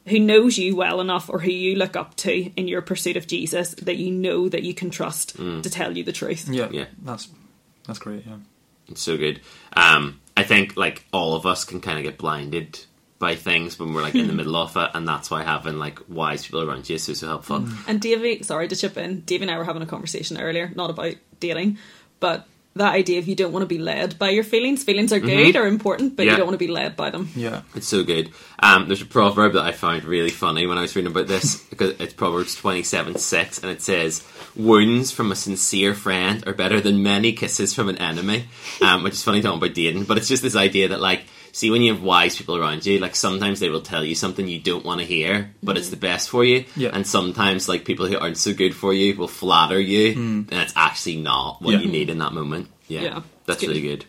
who 0.08 0.20
knows 0.20 0.58
you 0.58 0.76
well 0.76 1.00
enough 1.02 1.30
or 1.30 1.40
who 1.40 1.52
you 1.52 1.76
look 1.76 1.96
up 1.96 2.16
to 2.18 2.52
in 2.58 2.68
your 2.68 2.82
pursuit 2.82 3.16
of 3.18 3.26
Jesus 3.28 3.70
that 3.76 3.96
you 3.98 4.12
know 4.12 4.50
that 4.50 4.64
you 4.64 4.74
can 4.74 4.90
trust 4.90 5.36
to 5.38 5.70
tell 5.70 5.96
you 5.98 6.04
the 6.04 6.12
truth. 6.12 6.48
Yeah, 6.50 6.70
Yeah. 6.72 6.86
that's 7.02 7.30
that's 7.88 8.00
great. 8.00 8.26
Yeah, 8.26 8.38
It's 8.90 9.02
so 9.02 9.18
good. 9.18 9.42
Um, 9.74 10.20
I 10.36 10.44
think 10.44 10.76
like 10.78 11.06
all 11.14 11.36
of 11.36 11.46
us 11.46 11.64
can 11.66 11.80
kind 11.82 11.98
of 11.98 12.04
get 12.04 12.18
blinded 12.18 12.80
by 13.20 13.36
things 13.36 13.80
when 13.80 13.94
we're 13.94 14.02
like 14.02 14.16
in 14.16 14.28
the 14.28 14.34
middle 14.34 14.56
of 14.58 14.76
it, 14.76 14.90
and 14.94 15.08
that's 15.08 15.32
why 15.32 15.44
having 15.44 15.78
like 15.80 16.00
wise 16.10 16.46
people 16.46 16.62
around 16.62 16.90
you 16.90 16.96
is 16.96 17.04
so 17.04 17.14
so 17.14 17.28
helpful. 17.28 17.66
And 17.88 18.02
Davey, 18.02 18.44
sorry 18.44 18.68
to 18.68 18.76
chip 18.76 18.98
in, 18.98 19.22
Davey 19.22 19.44
and 19.44 19.52
I 19.52 19.58
were 19.58 19.64
having 19.64 19.82
a 19.82 19.86
conversation 19.86 20.38
earlier, 20.42 20.72
not 20.76 20.90
about 20.90 21.16
dating, 21.40 21.78
but 22.20 22.46
that 22.75 22.94
idea 22.94 23.20
of 23.20 23.27
you 23.27 23.36
don't 23.36 23.51
want 23.51 23.62
to 23.63 23.68
be 23.68 23.77
led 23.77 24.18
by 24.18 24.30
your 24.32 24.44
feelings. 24.44 24.84
Feelings 24.84 25.13
are 25.13 25.20
good, 25.20 25.56
are 25.56 25.68
important, 25.68 26.15
but 26.15 26.25
Yeah. 26.25 26.32
you 26.32 26.38
don't 26.38 26.48
want 26.48 26.56
to 26.60 26.65
be 26.65 26.72
led 26.72 26.96
by 26.96 27.10
them. 27.12 27.30
yeah, 27.36 27.62
It's 27.75 27.88
so 27.88 28.03
good. 28.03 28.32
Um, 28.60 28.88
there's 28.88 29.01
a 29.01 29.06
proverb 29.06 29.53
that 29.53 29.63
I 29.63 29.72
found 29.72 30.06
really 30.06 30.32
funny 30.32 30.65
when 30.65 30.77
I 30.77 30.82
was 30.82 30.96
reading 30.96 31.12
about 31.12 31.27
this 31.27 31.56
because 31.70 31.94
it's 32.00 32.13
Proverbs 32.13 32.56
twenty 32.56 32.82
seven 32.84 33.18
six, 33.18 33.60
and 33.60 33.72
it 33.72 33.82
says, 33.82 34.24
"Wounds 34.56 35.12
from 35.12 35.32
a 35.32 35.36
sincere 35.36 35.94
friend 35.94 36.44
are 36.48 36.53
better 36.53 36.82
than 36.82 37.03
many 37.03 37.34
kisses 37.34 37.74
from 37.74 37.89
an 37.89 37.98
enemy," 37.98 38.46
um, 38.82 39.03
which 39.03 39.13
is 39.13 39.24
funny 39.24 39.42
talking 39.42 39.58
about 39.60 39.74
dating, 39.75 40.03
but 40.06 40.18
it's 40.18 40.27
just 40.27 40.42
this 40.44 40.56
idea 40.56 40.88
that 40.89 41.01
like. 41.01 41.24
See, 41.56 41.70
when 41.70 41.84
you 41.84 41.94
have 41.94 42.02
wise 42.02 42.36
people 42.36 42.58
around 42.58 42.84
you, 42.86 42.98
like 43.00 43.16
sometimes 43.16 43.60
they 43.60 43.70
will 43.70 43.82
tell 43.82 44.04
you 44.04 44.16
something 44.16 44.48
you 44.48 44.60
don't 44.60 44.84
want 44.84 45.02
to 45.02 45.06
hear, 45.06 45.52
but 45.62 45.78
it's 45.78 45.90
the 45.92 45.96
best 45.96 46.30
for 46.30 46.44
you. 46.44 46.66
Yeah. 46.76 46.90
And 46.92 47.06
sometimes, 47.06 47.70
like 47.70 47.86
people 47.86 48.08
who 48.08 48.18
aren't 48.18 48.38
so 48.40 48.54
good 48.54 48.76
for 48.76 48.92
you 48.92 49.16
will 49.16 49.28
flatter 49.28 49.80
you, 49.80 50.14
and 50.14 50.52
it's 50.52 50.74
actually 50.76 51.18
not 51.18 51.62
what 51.62 51.74
Yeah. 51.76 51.82
you 51.82 51.88
need 51.92 52.10
in 52.10 52.18
that 52.18 52.34
moment. 52.34 52.70
Yeah, 52.88 53.02
Yeah, 53.02 53.22
that's 53.46 53.62
good. 53.62 53.70
really 53.70 53.82
good. 53.82 54.06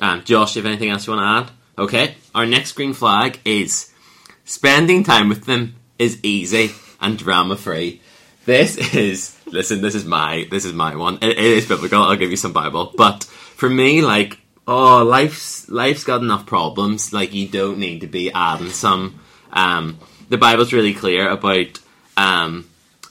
Um, 0.00 0.22
Josh, 0.24 0.56
you 0.56 0.62
have 0.62 0.66
anything 0.70 0.90
else 0.90 1.06
you 1.06 1.12
want 1.14 1.46
to 1.46 1.52
add? 1.52 1.84
Okay, 1.84 2.14
our 2.34 2.46
next 2.46 2.72
green 2.72 2.92
flag 2.94 3.38
is 3.44 3.90
spending 4.44 5.04
time 5.04 5.28
with 5.28 5.44
them 5.46 5.76
is 5.98 6.18
easy 6.22 6.72
and 7.00 7.16
drama 7.16 7.56
free. 7.56 8.00
This 8.44 8.76
is 8.94 9.36
listen. 9.46 9.82
This 9.82 9.94
is 9.94 10.04
my 10.04 10.48
this 10.50 10.64
is 10.64 10.72
my 10.72 10.96
one. 10.96 11.18
It, 11.22 11.30
it 11.30 11.38
is 11.38 11.66
biblical. 11.66 12.02
I'll 12.02 12.16
give 12.16 12.30
you 12.30 12.36
some 12.36 12.52
Bible, 12.52 12.92
but 12.96 13.22
for 13.24 13.68
me, 13.70 14.02
like 14.02 14.38
oh, 14.68 15.02
life's 15.02 15.68
life's 15.68 16.04
got 16.04 16.20
enough 16.20 16.46
problems. 16.46 17.12
Like 17.12 17.34
you 17.34 17.48
don't 17.48 17.78
need 17.78 18.02
to 18.02 18.06
be 18.06 18.30
adding 18.30 18.70
some. 18.70 19.18
Um, 19.52 19.98
the 20.28 20.36
Bible's 20.36 20.72
really 20.72 20.94
clear 20.94 21.28
about 21.28 21.80
um, 22.16 22.68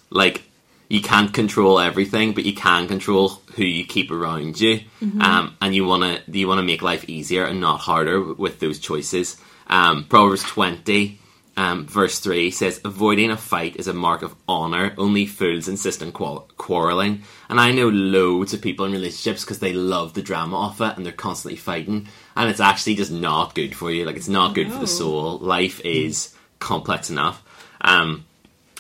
like 0.09 0.43
you 0.87 1.01
can't 1.01 1.33
control 1.33 1.79
everything, 1.79 2.33
but 2.33 2.45
you 2.45 2.53
can 2.53 2.87
control 2.87 3.41
who 3.55 3.65
you 3.65 3.85
keep 3.85 4.11
around 4.11 4.61
you, 4.61 4.81
um, 5.21 5.57
and 5.59 5.75
you 5.75 5.83
want 5.83 6.03
to 6.03 6.31
you 6.31 6.47
want 6.47 6.59
to 6.59 6.63
make 6.63 6.81
life 6.81 7.09
easier 7.09 7.43
and 7.43 7.59
not 7.59 7.79
harder 7.81 8.33
with 8.33 8.59
those 8.59 8.79
choices. 8.79 9.35
Um, 9.67 10.05
Proverbs 10.05 10.43
twenty. 10.43 11.19
Um, 11.57 11.87
verse 11.87 12.19
3 12.19 12.51
says, 12.51 12.79
Avoiding 12.85 13.31
a 13.31 13.35
fight 13.35 13.77
is 13.77 13.87
a 13.87 13.93
mark 13.93 14.21
of 14.21 14.35
honour. 14.47 14.93
Only 14.95 15.25
fools 15.25 15.67
insist 15.67 16.03
on 16.03 16.11
qual- 16.11 16.47
quarrelling. 16.57 17.23
And 17.49 17.59
I 17.59 17.71
know 17.71 17.89
loads 17.89 18.53
of 18.53 18.61
people 18.61 18.85
in 18.85 18.91
relationships 18.91 19.43
because 19.43 19.57
they 19.57 19.73
love 19.73 20.13
the 20.13 20.21
drama 20.21 20.67
of 20.67 20.79
it 20.81 20.95
and 20.95 21.03
they're 21.05 21.13
constantly 21.13 21.57
fighting. 21.57 22.07
And 22.35 22.47
it's 22.49 22.59
actually 22.59 22.93
just 22.93 23.11
not 23.11 23.55
good 23.55 23.75
for 23.75 23.91
you. 23.91 24.05
Like, 24.05 24.17
it's 24.17 24.27
not 24.27 24.53
good 24.53 24.71
for 24.71 24.77
the 24.77 24.87
soul. 24.87 25.39
Life 25.39 25.81
is 25.83 26.35
complex 26.59 27.09
enough. 27.09 27.43
Um, 27.81 28.25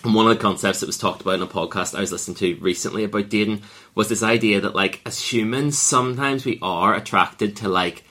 and 0.03 0.13
one 0.13 0.27
of 0.27 0.37
the 0.37 0.41
concepts 0.41 0.79
that 0.79 0.85
was 0.87 0.99
talked 0.99 1.21
about 1.21 1.35
in 1.35 1.41
a 1.41 1.47
podcast 1.47 1.97
I 1.97 2.01
was 2.01 2.11
listening 2.11 2.37
to 2.37 2.55
recently 2.61 3.03
about 3.03 3.29
dating 3.29 3.63
was 3.95 4.09
this 4.09 4.21
idea 4.21 4.61
that, 4.61 4.75
like, 4.75 5.01
as 5.03 5.33
humans, 5.33 5.79
sometimes 5.79 6.45
we 6.45 6.59
are 6.61 6.93
attracted 6.93 7.55
to, 7.57 7.69
like, 7.69 8.03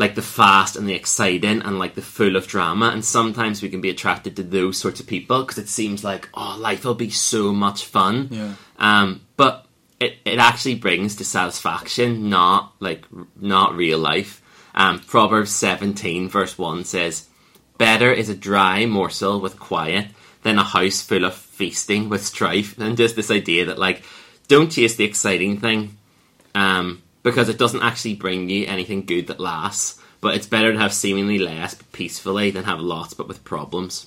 like 0.00 0.14
the 0.14 0.22
fast 0.22 0.76
and 0.76 0.88
the 0.88 0.94
exciting 0.94 1.60
and 1.60 1.78
like 1.78 1.94
the 1.94 2.00
full 2.00 2.34
of 2.34 2.46
drama. 2.46 2.88
And 2.88 3.04
sometimes 3.04 3.60
we 3.60 3.68
can 3.68 3.82
be 3.82 3.90
attracted 3.90 4.34
to 4.36 4.42
those 4.42 4.78
sorts 4.78 4.98
of 4.98 5.06
people 5.06 5.42
because 5.42 5.58
it 5.58 5.68
seems 5.68 6.02
like 6.02 6.30
oh 6.32 6.56
life 6.58 6.86
will 6.86 6.94
be 6.94 7.10
so 7.10 7.52
much 7.52 7.84
fun. 7.84 8.28
Yeah. 8.30 8.54
um, 8.78 9.20
but 9.36 9.66
it, 10.00 10.16
it 10.24 10.38
actually 10.38 10.76
brings 10.76 11.16
dissatisfaction 11.16 12.30
not 12.30 12.72
like 12.80 13.04
not 13.38 13.76
real 13.76 13.98
life. 13.98 14.40
Um, 14.74 15.00
proverbs 15.00 15.54
17 15.54 16.30
verse 16.30 16.56
1 16.56 16.84
says 16.84 17.28
better 17.76 18.10
is 18.10 18.30
a 18.30 18.34
dry 18.34 18.86
morsel 18.86 19.38
with 19.38 19.60
quiet 19.60 20.06
than 20.44 20.56
a 20.56 20.64
house 20.64 21.02
full 21.02 21.26
of 21.26 21.34
feasting 21.34 22.08
with 22.08 22.24
strife. 22.24 22.78
And 22.80 22.96
just 22.96 23.16
this 23.16 23.30
idea 23.30 23.66
that 23.66 23.78
like 23.78 24.02
don't 24.48 24.72
chase 24.72 24.96
the 24.96 25.04
exciting 25.04 25.60
thing. 25.60 25.98
Um, 26.54 27.02
because 27.22 27.48
it 27.48 27.58
doesn't 27.58 27.82
actually 27.82 28.14
bring 28.14 28.48
you 28.48 28.66
anything 28.66 29.04
good 29.04 29.26
that 29.28 29.40
lasts. 29.40 30.00
But 30.20 30.34
it's 30.34 30.46
better 30.46 30.72
to 30.72 30.78
have 30.78 30.92
seemingly 30.92 31.38
less 31.38 31.74
but 31.74 31.90
peacefully 31.92 32.50
than 32.50 32.64
have 32.64 32.80
lots 32.80 33.14
but 33.14 33.28
with 33.28 33.42
problems. 33.44 34.06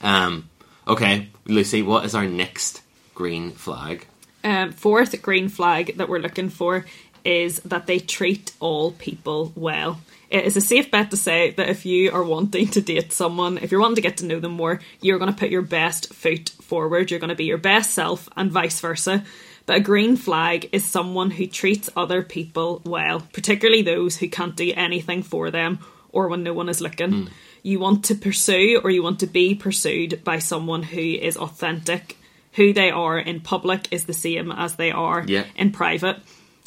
Um, 0.00 0.48
okay, 0.86 1.28
Lucy, 1.46 1.82
what 1.82 2.04
is 2.04 2.14
our 2.14 2.26
next 2.26 2.82
green 3.14 3.50
flag? 3.50 4.06
Um, 4.44 4.72
fourth 4.72 5.20
green 5.22 5.48
flag 5.48 5.96
that 5.96 6.08
we're 6.08 6.20
looking 6.20 6.50
for 6.50 6.84
is 7.24 7.58
that 7.60 7.86
they 7.86 7.98
treat 7.98 8.52
all 8.60 8.92
people 8.92 9.52
well. 9.56 10.00
It 10.30 10.44
is 10.44 10.56
a 10.56 10.60
safe 10.60 10.90
bet 10.90 11.10
to 11.10 11.16
say 11.16 11.50
that 11.52 11.68
if 11.68 11.84
you 11.84 12.12
are 12.12 12.22
wanting 12.22 12.68
to 12.68 12.80
date 12.80 13.12
someone, 13.12 13.58
if 13.58 13.70
you're 13.70 13.80
wanting 13.80 13.96
to 13.96 14.02
get 14.02 14.18
to 14.18 14.26
know 14.26 14.38
them 14.38 14.52
more, 14.52 14.80
you're 15.00 15.18
going 15.18 15.32
to 15.32 15.38
put 15.38 15.50
your 15.50 15.62
best 15.62 16.12
foot 16.14 16.50
forward. 16.60 17.10
You're 17.10 17.20
going 17.20 17.30
to 17.30 17.36
be 17.36 17.44
your 17.44 17.58
best 17.58 17.92
self, 17.92 18.28
and 18.36 18.50
vice 18.50 18.80
versa. 18.80 19.24
But 19.66 19.76
a 19.76 19.80
green 19.80 20.16
flag 20.16 20.68
is 20.72 20.84
someone 20.84 21.32
who 21.32 21.46
treats 21.46 21.90
other 21.96 22.22
people 22.22 22.82
well, 22.84 23.20
particularly 23.32 23.82
those 23.82 24.16
who 24.16 24.28
can't 24.28 24.56
do 24.56 24.72
anything 24.76 25.22
for 25.24 25.50
them 25.50 25.80
or 26.10 26.28
when 26.28 26.44
no 26.44 26.52
one 26.54 26.68
is 26.68 26.80
looking. 26.80 27.10
Hmm. 27.12 27.24
You 27.62 27.80
want 27.80 28.04
to 28.04 28.14
pursue 28.14 28.80
or 28.84 28.90
you 28.90 29.02
want 29.02 29.18
to 29.20 29.26
be 29.26 29.54
pursued 29.56 30.22
by 30.22 30.38
someone 30.38 30.84
who 30.84 31.00
is 31.00 31.36
authentic. 31.36 32.16
Who 32.52 32.72
they 32.72 32.90
are 32.90 33.18
in 33.18 33.40
public 33.40 33.88
is 33.90 34.04
the 34.04 34.14
same 34.14 34.52
as 34.52 34.76
they 34.76 34.92
are 34.92 35.24
Yeah. 35.26 35.44
in 35.56 35.72
private. 35.72 36.18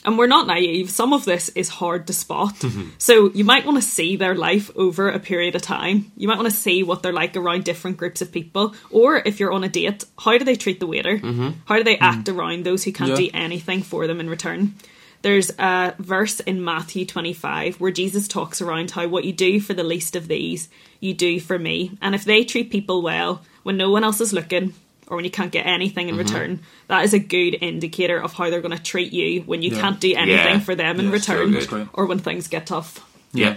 And 0.05 0.17
we're 0.17 0.27
not 0.27 0.47
naive. 0.47 0.89
Some 0.89 1.11
of 1.11 1.25
this 1.25 1.49
is 1.49 1.67
hard 1.67 2.07
to 2.07 2.13
spot. 2.13 2.55
Mm-hmm. 2.55 2.89
so 2.97 3.29
you 3.31 3.43
might 3.43 3.65
want 3.65 3.77
to 3.77 3.87
see 3.87 4.15
their 4.15 4.35
life 4.35 4.71
over 4.75 5.09
a 5.09 5.19
period 5.19 5.55
of 5.55 5.61
time. 5.61 6.11
You 6.15 6.27
might 6.27 6.37
want 6.37 6.49
to 6.49 6.55
see 6.55 6.83
what 6.83 7.03
they're 7.03 7.13
like 7.13 7.35
around 7.35 7.65
different 7.65 7.97
groups 7.97 8.21
of 8.21 8.31
people. 8.31 8.75
Or 8.91 9.17
if 9.17 9.39
you're 9.39 9.51
on 9.51 9.63
a 9.63 9.69
date, 9.69 10.05
how 10.17 10.37
do 10.37 10.45
they 10.45 10.55
treat 10.55 10.79
the 10.79 10.87
waiter? 10.87 11.17
Mm-hmm. 11.17 11.49
How 11.65 11.75
do 11.75 11.83
they 11.83 11.95
mm-hmm. 11.95 12.03
act 12.19 12.29
around 12.29 12.65
those 12.65 12.83
who 12.83 12.91
can't 12.91 13.09
Yeah. 13.09 13.15
do 13.15 13.29
anything 13.33 13.83
for 13.83 14.07
them 14.07 14.19
in 14.19 14.29
return? 14.29 14.75
There's 15.21 15.51
a 15.59 15.95
verse 15.99 16.39
in 16.39 16.63
Matthew 16.63 17.05
25 17.05 17.81
where 17.81 17.91
Jesus 17.91 18.27
talks 18.27 18.61
around 18.61 18.91
how 18.91 19.07
what 19.07 19.25
you 19.25 19.33
do 19.33 19.59
for 19.59 19.73
the 19.73 19.83
least 19.83 20.15
of 20.15 20.27
these, 20.27 20.69
you 21.01 21.13
do 21.13 21.39
for 21.41 21.59
me. 21.59 21.97
And 22.01 22.15
if 22.15 22.23
they 22.23 22.45
treat 22.45 22.71
people 22.71 23.01
well 23.01 23.41
when 23.63 23.75
no 23.75 23.91
one 23.91 24.05
else 24.05 24.21
is 24.21 24.31
looking, 24.31 24.73
or 25.09 25.15
when 25.15 25.25
you 25.25 25.31
can't 25.31 25.51
get 25.51 25.65
anything 25.65 26.07
in 26.07 26.15
mm-hmm. 26.15 26.23
return, 26.23 26.59
that 26.87 27.03
is 27.03 27.13
a 27.13 27.19
good 27.19 27.57
indicator 27.61 28.21
of 28.21 28.33
how 28.33 28.49
they're 28.49 28.61
going 28.61 28.77
to 28.77 28.81
treat 28.81 29.11
you 29.11 29.41
when 29.41 29.61
you 29.61 29.71
Yeah. 29.71 29.81
can't 29.81 29.99
do 29.99 30.13
anything 30.15 30.55
Yeah. 30.55 30.59
for 30.59 30.75
them 30.75 30.99
in 30.99 31.05
Yeah, 31.05 31.17
so 31.17 31.33
return, 31.33 31.51
good. 31.51 31.67
Great. 31.67 31.87
or 31.93 32.05
when 32.05 32.19
things 32.19 32.47
get 32.47 32.67
tough. 32.67 33.05
Yeah. 33.33 33.55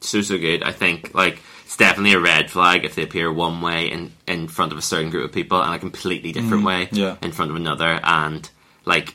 So 0.00 0.20
so 0.22 0.38
good. 0.38 0.62
I 0.62 0.72
think 0.72 1.14
like 1.14 1.40
it's 1.64 1.76
definitely 1.76 2.12
a 2.12 2.20
red 2.20 2.50
flag 2.50 2.84
if 2.84 2.94
they 2.94 3.02
appear 3.02 3.32
one 3.32 3.60
way 3.62 3.90
in 3.90 4.12
in 4.26 4.48
front 4.48 4.72
of 4.72 4.78
a 4.78 4.82
certain 4.82 5.10
group 5.10 5.24
of 5.24 5.32
people 5.32 5.62
and 5.62 5.74
a 5.74 5.78
completely 5.78 6.32
different 6.32 6.62
mm, 6.62 6.66
way 6.66 6.88
yeah. 6.92 7.16
in 7.22 7.32
front 7.32 7.50
of 7.50 7.56
another 7.56 8.00
and 8.02 8.50
like 8.84 9.14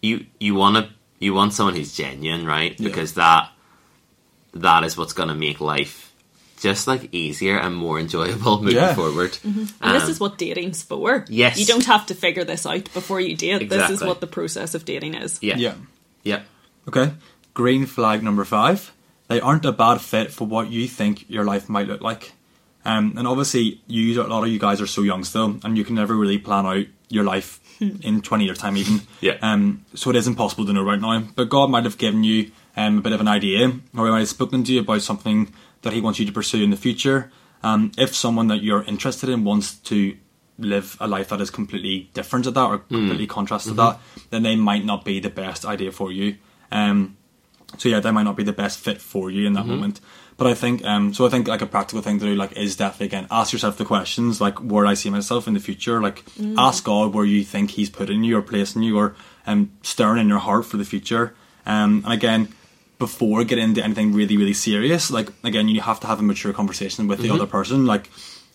you 0.00 0.26
you 0.40 0.54
want 0.54 0.76
to 0.76 0.90
you 1.18 1.34
want 1.34 1.52
someone 1.52 1.74
who's 1.74 1.94
genuine, 1.94 2.46
right? 2.46 2.78
Yeah. 2.78 2.88
Because 2.88 3.14
that 3.14 3.50
that 4.54 4.84
is 4.84 4.96
what's 4.96 5.12
going 5.12 5.28
to 5.28 5.34
make 5.34 5.60
life 5.60 6.13
just 6.64 6.86
like 6.88 7.08
easier 7.12 7.56
and 7.58 7.76
more 7.76 8.00
enjoyable 8.00 8.58
moving 8.62 8.76
Yeah. 8.76 8.94
forward. 8.94 9.36
And 9.44 9.68
this 9.94 10.04
Um, 10.04 10.10
is 10.10 10.18
what 10.18 10.38
dating's 10.38 10.82
for. 10.82 11.24
Yes. 11.28 11.58
You 11.58 11.66
don't 11.66 11.84
have 11.86 12.06
to 12.06 12.14
figure 12.14 12.44
this 12.44 12.64
out 12.66 12.84
before 12.94 13.20
you 13.20 13.36
date. 13.36 13.68
This 13.68 13.90
is 13.90 14.02
what 14.02 14.20
the 14.20 14.26
process 14.26 14.74
of 14.74 14.84
dating 14.84 15.14
is. 15.14 15.38
yeah. 15.42 15.56
Yeah. 15.58 15.74
Yeah. 16.24 16.40
Okay. 16.88 17.12
Green 17.52 17.86
flag 17.86 18.22
number 18.22 18.44
five. 18.44 18.90
They 19.28 19.40
aren't 19.40 19.64
a 19.66 19.72
bad 19.72 20.00
fit 20.00 20.32
for 20.32 20.46
what 20.46 20.70
you 20.70 20.88
think 20.88 21.24
your 21.28 21.44
life 21.44 21.68
might 21.68 21.86
look 21.88 22.00
like. 22.00 22.32
Um, 22.86 23.14
and 23.16 23.26
obviously, 23.26 23.80
you 23.86 24.20
a 24.22 24.24
lot 24.24 24.42
of 24.44 24.50
you 24.50 24.58
guys 24.58 24.80
are 24.80 24.86
so 24.86 25.02
young 25.02 25.24
still, 25.24 25.56
and 25.64 25.76
you 25.78 25.84
can 25.84 25.94
never 25.94 26.14
really 26.14 26.36
plan 26.38 26.66
out 26.66 26.86
your 27.08 27.24
life 27.24 27.60
in 27.80 28.20
twenty 28.20 28.44
years' 28.44 28.58
time, 28.58 28.76
even. 28.76 29.00
Yeah. 29.20 29.36
Um, 29.40 29.84
so 29.94 30.10
it 30.10 30.16
is 30.16 30.26
impossible 30.26 30.66
to 30.66 30.72
know 30.72 30.84
right 30.84 31.00
now. 31.00 31.22
But 31.36 31.48
God 31.48 31.70
might 31.70 31.84
have 31.84 31.96
given 31.96 32.24
you 32.24 32.50
um, 32.76 32.98
a 32.98 33.00
bit 33.00 33.12
of 33.14 33.20
an 33.20 33.28
idea, 33.28 33.68
or 33.96 34.04
He 34.06 34.10
might 34.12 34.18
have 34.26 34.28
spoken 34.28 34.64
to 34.64 34.72
you 34.72 34.80
about 34.80 35.00
something 35.02 35.48
that 35.84 35.92
He 35.92 36.00
wants 36.00 36.18
you 36.18 36.26
to 36.26 36.32
pursue 36.32 36.62
in 36.62 36.70
the 36.70 36.76
future. 36.76 37.30
Um, 37.62 37.92
if 37.96 38.14
someone 38.14 38.48
that 38.48 38.62
you're 38.62 38.82
interested 38.82 39.28
in 39.30 39.44
wants 39.44 39.74
to 39.76 40.16
live 40.58 40.96
a 41.00 41.08
life 41.08 41.30
that 41.30 41.40
is 41.40 41.50
completely 41.50 42.10
different 42.14 42.44
to 42.44 42.50
that 42.50 42.64
or 42.64 42.78
completely 42.78 43.26
contrast 43.26 43.66
to 43.66 43.74
that, 43.74 43.98
then 44.30 44.42
they 44.42 44.56
might 44.56 44.84
not 44.84 45.04
be 45.04 45.18
the 45.18 45.30
best 45.30 45.64
idea 45.64 45.90
for 45.90 46.12
you. 46.12 46.36
Um, 46.70 47.16
so 47.78 47.88
yeah, 47.88 48.00
they 48.00 48.10
might 48.10 48.22
not 48.22 48.36
be 48.36 48.44
the 48.44 48.52
best 48.52 48.78
fit 48.78 49.00
for 49.00 49.30
you 49.30 49.46
in 49.46 49.54
that 49.54 49.66
moment. 49.66 50.00
But 50.36 50.48
I 50.48 50.54
think, 50.54 50.84
um, 50.84 51.14
so 51.14 51.26
I 51.26 51.28
think 51.28 51.46
like 51.46 51.62
a 51.62 51.66
practical 51.66 52.02
thing 52.02 52.18
to 52.18 52.24
do, 52.24 52.34
like, 52.34 52.56
is 52.56 52.76
definitely 52.76 53.06
again 53.06 53.26
ask 53.30 53.52
yourself 53.52 53.78
the 53.78 53.84
questions, 53.84 54.40
like, 54.40 54.58
where 54.58 54.84
I 54.84 54.94
see 54.94 55.08
myself 55.08 55.46
in 55.46 55.54
the 55.54 55.60
future. 55.60 56.00
Like, 56.02 56.24
ask 56.58 56.84
God 56.84 57.14
where 57.14 57.24
you 57.24 57.44
think 57.44 57.70
He's 57.70 57.88
putting 57.88 58.24
you 58.24 58.36
or 58.36 58.42
placing 58.42 58.82
you, 58.82 58.98
or 58.98 59.14
um, 59.46 59.70
stirring 59.82 60.20
in 60.20 60.28
your 60.28 60.40
heart 60.40 60.66
for 60.66 60.76
the 60.76 60.84
future. 60.84 61.34
Um, 61.66 62.02
and 62.04 62.12
again, 62.12 62.48
before 62.98 63.44
getting 63.44 63.64
into 63.64 63.82
anything 63.82 64.12
really, 64.12 64.36
really 64.36 64.54
serious, 64.54 65.10
like 65.10 65.28
again, 65.42 65.68
you 65.68 65.80
have 65.80 66.00
to 66.00 66.06
have 66.06 66.20
a 66.20 66.22
mature 66.22 66.52
conversation 66.52 67.08
with 67.08 67.18
the 67.18 67.28
mm-hmm. 67.28 67.36
other 67.36 67.46
person. 67.46 67.86
Like, 67.86 68.10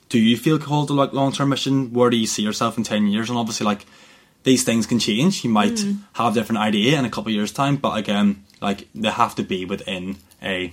do 0.08 0.20
you 0.20 0.38
feel 0.38 0.60
called 0.60 0.88
to 0.88 0.94
like 0.94 1.14
long 1.14 1.32
term 1.32 1.50
mission? 1.50 1.94
Where 1.94 2.10
do 2.10 2.18
you 2.18 2.28
see 2.28 2.44
yourself 2.44 2.78
in 2.78 2.84
ten 2.84 3.08
years? 3.08 3.30
And 3.30 3.38
obviously, 3.38 3.66
like 3.66 3.86
these 4.44 4.64
things 4.64 4.88
can 4.88 5.00
change. 5.00 5.44
You 5.44 5.50
might 5.50 5.74
mm-hmm. 5.74 6.04
have 6.14 6.34
a 6.34 6.40
different 6.40 6.60
idea 6.60 6.98
in 6.98 7.06
a 7.06 7.10
couple 7.10 7.30
of 7.30 7.36
years' 7.36 7.52
time, 7.52 7.76
but 7.76 7.98
again, 7.98 8.44
like 8.62 8.88
they 8.96 9.10
have 9.10 9.36
to 9.36 9.44
be 9.44 9.66
within 9.66 10.18
a. 10.42 10.72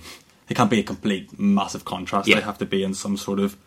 it 0.49 0.55
can't 0.55 0.69
be 0.69 0.79
a 0.79 0.83
complete 0.83 1.37
massive 1.37 1.83
contrast. 1.85 2.27
Yeah. 2.27 2.35
They 2.35 2.41
have 2.41 2.57
to 2.59 2.65
be 2.65 2.83
in 2.83 2.93
some 2.93 3.17
sort 3.17 3.39
of 3.39 3.57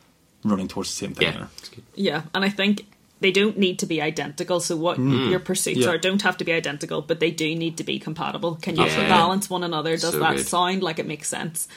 running 0.45 0.69
towards 0.69 0.91
the 0.91 1.07
same 1.07 1.15
thing. 1.15 1.33
Yeah. 1.33 1.47
Yeah, 1.95 2.23
and 2.35 2.45
I 2.45 2.49
think 2.49 2.87
they 3.21 3.31
don't 3.31 3.59
need 3.59 3.79
to 3.81 3.87
be 3.87 4.01
identical. 4.01 4.61
So 4.61 4.77
what 4.77 4.99
your 4.99 5.41
pursuits 5.41 5.81
Yeah. 5.81 5.91
are 5.91 5.99
don't 5.99 6.23
have 6.23 6.37
to 6.39 6.45
be 6.45 6.53
identical, 6.53 7.03
but 7.03 7.21
they 7.21 7.31
do 7.31 7.55
need 7.55 7.77
to 7.79 7.85
be 7.85 7.99
compatible. 7.99 8.57
Can 8.57 8.77
you 8.77 8.85
Yeah. 8.85 9.09
balance 9.09 9.49
one 9.51 9.63
another? 9.63 9.93
Does 9.93 10.13
So 10.13 10.19
that 10.21 10.37
good. 10.37 10.47
sound 10.49 10.83
like 10.83 10.99
it 10.99 11.07
makes 11.07 11.29
sense? 11.29 11.69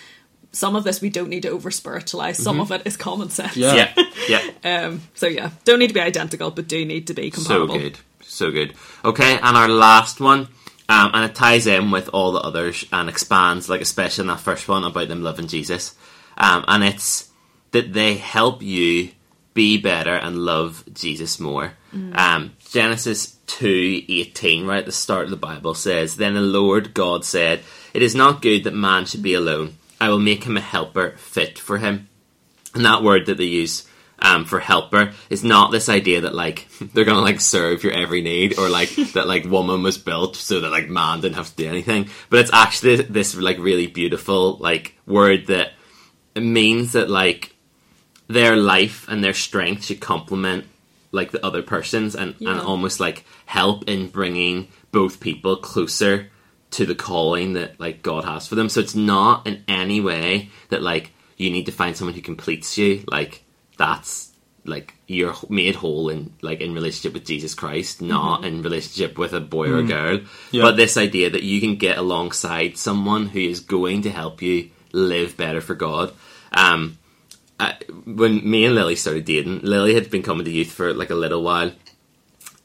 Some 0.52 0.76
of 0.76 0.84
this 0.84 1.02
we 1.02 1.10
don't 1.10 1.30
need 1.30 1.42
to 1.44 1.50
over 1.50 1.72
spiritualize. 1.72 2.38
Some 2.38 2.60
of 2.60 2.72
it 2.72 2.84
is 2.86 2.96
common 2.96 3.30
sense. 3.30 3.58
Yeah. 3.58 3.74
Yeah. 3.98 4.04
Yeah. 4.64 4.86
Um. 4.86 5.02
So 5.16 5.28
yeah, 5.28 5.50
don't 5.66 5.80
need 5.80 5.88
to 5.90 5.94
be 5.94 6.00
identical, 6.00 6.50
but 6.52 6.68
do 6.68 6.86
need 6.86 7.08
to 7.08 7.14
be 7.14 7.30
compatible. 7.32 7.74
So 7.76 7.80
good, 7.80 7.98
so 8.22 8.52
good. 8.52 8.74
Okay, 9.04 9.38
and 9.42 9.58
our 9.58 9.68
last 9.68 10.22
one, 10.22 10.48
um, 10.88 11.12
and 11.14 11.26
it 11.26 11.36
ties 11.36 11.68
in 11.68 11.92
with 11.92 12.08
all 12.14 12.32
the 12.32 12.40
others 12.40 12.86
and 12.94 13.10
expands, 13.10 13.68
like 13.68 13.82
especially 13.82 14.22
in 14.24 14.28
that 14.28 14.40
first 14.40 14.70
one 14.70 14.86
about 14.86 15.10
them 15.10 15.24
loving 15.24 15.48
Jesus, 15.48 15.96
um, 16.38 16.64
and 16.70 16.84
it's 16.86 17.30
that 17.72 17.92
they 17.92 18.16
help 18.16 18.62
you 18.62 19.10
be 19.54 19.78
better 19.78 20.16
and 20.16 20.38
love 20.38 20.84
Jesus 20.94 21.40
more. 21.40 21.74
Um, 22.14 22.54
Genesis 22.70 23.38
two 23.46 24.02
eighteen, 24.10 24.66
right 24.66 24.80
at 24.80 24.86
the 24.86 24.92
start 24.92 25.26
of 25.26 25.30
the 25.30 25.38
Bible 25.38 25.76
says, 25.76 26.16
"Then 26.16 26.34
the 26.34 26.42
Lord 26.42 26.94
God 26.94 27.24
said, 27.24 27.62
It 27.94 28.02
is 28.02 28.16
not 28.16 28.42
good 28.42 28.64
that 28.64 28.74
man 28.74 29.06
should 29.06 29.22
be 29.22 29.36
alone. 29.36 29.78
I 30.02 30.10
will 30.10 30.20
make 30.20 30.44
him 30.44 30.58
a 30.58 30.62
helper 30.62 31.12
fit 31.18 31.60
for 31.60 31.78
him." 31.78 32.10
And 32.74 32.86
that 32.86 33.04
word 33.04 33.28
that 33.28 33.38
they 33.38 33.46
use 33.46 33.88
um, 34.20 34.46
for 34.46 34.60
helper 34.60 35.12
is 35.30 35.44
not 35.44 35.72
this 35.72 35.90
idea 35.90 36.22
that 36.22 36.34
like 36.34 36.68
they're 36.94 37.06
gonna 37.06 37.22
like 37.22 37.42
serve 37.42 37.84
your 37.84 37.94
every 37.94 38.22
need 38.22 38.58
or 38.58 38.70
like 38.70 38.90
that 39.14 39.28
like 39.28 39.46
woman 39.46 39.84
was 39.84 39.98
built 39.98 40.36
so 40.36 40.62
that 40.62 40.72
like 40.72 40.90
man 40.90 41.22
didn't 41.22 41.36
have 41.36 41.50
to 41.50 41.56
do 41.56 41.70
anything. 41.70 42.10
But 42.30 42.40
it's 42.40 42.54
actually 42.54 42.96
this 42.98 43.36
like 43.36 43.60
really 43.60 43.88
beautiful 43.88 44.58
like 44.58 44.98
word 45.06 45.48
that 45.48 45.74
it 46.34 46.42
means 46.42 46.94
that 46.94 47.10
like 47.10 47.53
their 48.28 48.56
life 48.56 49.08
and 49.08 49.24
their 49.24 49.34
strength 49.34 49.86
should 49.86 50.02
complement 50.02 50.66
like 51.12 51.32
the 51.32 51.46
other 51.46 51.62
persons 51.62 52.16
and, 52.16 52.36
and 52.42 52.60
almost 52.60 53.00
like 53.00 53.24
help 53.46 53.88
in 53.88 54.10
bringing 54.10 54.68
both 54.92 55.20
people 55.20 55.56
closer 55.58 56.30
to 56.72 56.86
the 56.86 56.96
calling 56.96 57.54
that 57.54 57.80
like 57.80 58.02
God 58.02 58.26
has 58.26 58.48
for 58.48 58.56
them. 58.56 58.68
So 58.68 58.80
it's 58.80 58.96
not 58.96 59.46
in 59.46 59.64
any 59.68 60.02
way 60.02 60.50
that 60.70 60.82
like 60.82 61.12
you 61.38 61.52
need 61.52 61.68
to 61.68 61.72
find 61.72 61.96
someone 61.96 62.16
who 62.16 62.22
completes 62.22 62.78
you. 62.78 63.04
Like 63.08 63.44
that's 63.78 64.32
like 64.66 64.96
you're 65.08 65.36
made 65.50 65.76
whole 65.76 66.10
in 66.10 66.34
like 66.42 66.62
in 66.62 66.74
relationship 66.74 67.14
with 67.14 67.26
Jesus 67.26 67.54
Christ, 67.54 68.02
not 68.02 68.44
in 68.44 68.64
relationship 68.64 69.18
with 69.18 69.34
a 69.34 69.40
boy 69.40 69.70
or 69.70 69.78
a 69.78 69.84
girl. 69.84 70.22
Yeah. 70.52 70.64
But 70.64 70.78
this 70.78 70.98
idea 70.98 71.30
that 71.30 71.44
you 71.44 71.60
can 71.62 71.76
get 71.76 71.98
alongside 71.98 72.78
someone 72.78 73.28
who 73.28 73.40
is 73.40 73.60
going 73.60 74.04
to 74.04 74.10
help 74.10 74.42
you 74.42 74.72
live 74.92 75.38
better 75.38 75.62
for 75.62 75.76
God. 75.76 76.12
Um, 76.52 76.98
I, 77.64 77.78
when 78.06 78.50
me 78.50 78.66
and 78.66 78.76
Lily 78.76 78.96
started 78.96 79.26
dating, 79.26 79.62
Lily 79.62 79.96
had 79.96 80.10
been 80.10 80.24
coming 80.24 80.46
to 80.46 80.52
youth 80.52 80.72
for 80.72 80.94
like 80.94 81.10
a 81.10 81.16
little 81.16 81.44
while, 81.44 81.72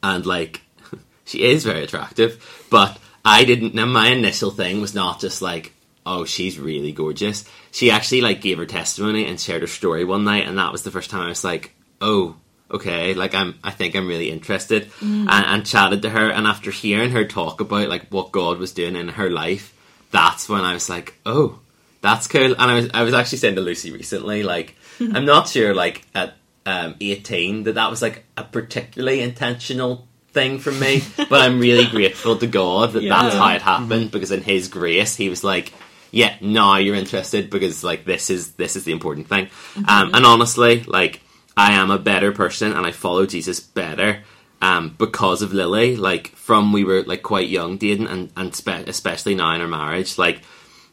and 0.03 0.25
like 0.25 0.61
she 1.25 1.43
is 1.43 1.63
very 1.63 1.83
attractive, 1.83 2.67
but 2.69 2.97
I 3.23 3.45
didn't. 3.45 3.75
Now 3.75 3.85
my 3.85 4.09
initial 4.09 4.51
thing 4.51 4.81
was 4.81 4.95
not 4.95 5.19
just 5.19 5.41
like, 5.41 5.73
oh, 6.05 6.25
she's 6.25 6.59
really 6.59 6.91
gorgeous. 6.91 7.45
She 7.71 7.91
actually 7.91 8.21
like 8.21 8.41
gave 8.41 8.57
her 8.57 8.65
testimony 8.65 9.25
and 9.25 9.39
shared 9.39 9.61
her 9.61 9.67
story 9.67 10.05
one 10.05 10.23
night, 10.23 10.47
and 10.47 10.57
that 10.57 10.71
was 10.71 10.83
the 10.83 10.91
first 10.91 11.09
time 11.09 11.21
I 11.21 11.29
was 11.29 11.43
like, 11.43 11.75
oh, 12.01 12.35
okay, 12.71 13.13
like 13.13 13.35
I'm. 13.35 13.59
I 13.63 13.71
think 13.71 13.95
I'm 13.95 14.07
really 14.07 14.31
interested, 14.31 14.91
mm. 14.99 15.29
and, 15.29 15.45
and 15.45 15.65
chatted 15.65 16.01
to 16.03 16.09
her. 16.09 16.29
And 16.29 16.47
after 16.47 16.71
hearing 16.71 17.11
her 17.11 17.25
talk 17.25 17.61
about 17.61 17.89
like 17.89 18.07
what 18.09 18.31
God 18.31 18.57
was 18.57 18.73
doing 18.73 18.95
in 18.95 19.09
her 19.09 19.29
life, 19.29 19.75
that's 20.11 20.49
when 20.49 20.61
I 20.61 20.73
was 20.73 20.89
like, 20.89 21.15
oh, 21.25 21.59
that's 22.01 22.27
cool. 22.27 22.53
And 22.53 22.55
I 22.57 22.75
was 22.75 22.89
I 22.93 23.03
was 23.03 23.13
actually 23.13 23.39
saying 23.39 23.55
to 23.55 23.61
Lucy 23.61 23.91
recently, 23.91 24.43
like 24.43 24.75
I'm 25.13 25.25
not 25.25 25.47
sure 25.47 25.73
like 25.73 26.05
at 26.13 26.35
um, 26.65 26.95
18 26.99 27.63
that 27.63 27.75
that 27.75 27.89
was 27.89 28.01
like 28.01 28.25
a 28.37 28.43
particularly 28.43 29.21
intentional 29.21 30.07
thing 30.31 30.59
for 30.59 30.71
me, 30.71 31.03
but 31.17 31.41
I'm 31.41 31.59
really 31.59 31.85
grateful 31.85 32.37
to 32.37 32.47
God 32.47 32.93
that 32.93 33.07
that's 33.07 33.35
how 33.35 33.49
it 33.53 33.61
happened 33.61 34.11
because 34.11 34.31
in 34.31 34.41
His 34.41 34.67
grace 34.67 35.15
He 35.15 35.29
was 35.29 35.43
like, 35.43 35.73
yeah, 36.11 36.35
now 36.41 36.77
you're 36.77 36.95
interested 36.95 37.49
because 37.49 37.83
like 37.83 38.05
this 38.05 38.29
is 38.29 38.53
this 38.53 38.75
is 38.75 38.83
the 38.83 38.91
important 38.91 39.27
thing. 39.27 39.49
Um, 39.77 40.13
and 40.13 40.25
honestly, 40.25 40.83
like 40.83 41.21
I 41.55 41.73
am 41.73 41.91
a 41.91 41.99
better 41.99 42.31
person 42.31 42.73
and 42.73 42.85
I 42.85 42.91
follow 42.91 43.25
Jesus 43.25 43.59
better 43.59 44.23
um, 44.61 44.95
because 44.97 45.41
of 45.41 45.53
Lily. 45.53 45.95
Like 45.95 46.29
from 46.29 46.73
we 46.73 46.83
were 46.83 47.03
like 47.03 47.23
quite 47.23 47.49
young 47.49 47.77
dating 47.77 48.07
and 48.07 48.31
and 48.35 48.55
spe- 48.55 48.87
especially 48.87 49.35
now 49.35 49.53
in 49.53 49.61
our 49.61 49.67
marriage, 49.67 50.17
like 50.17 50.41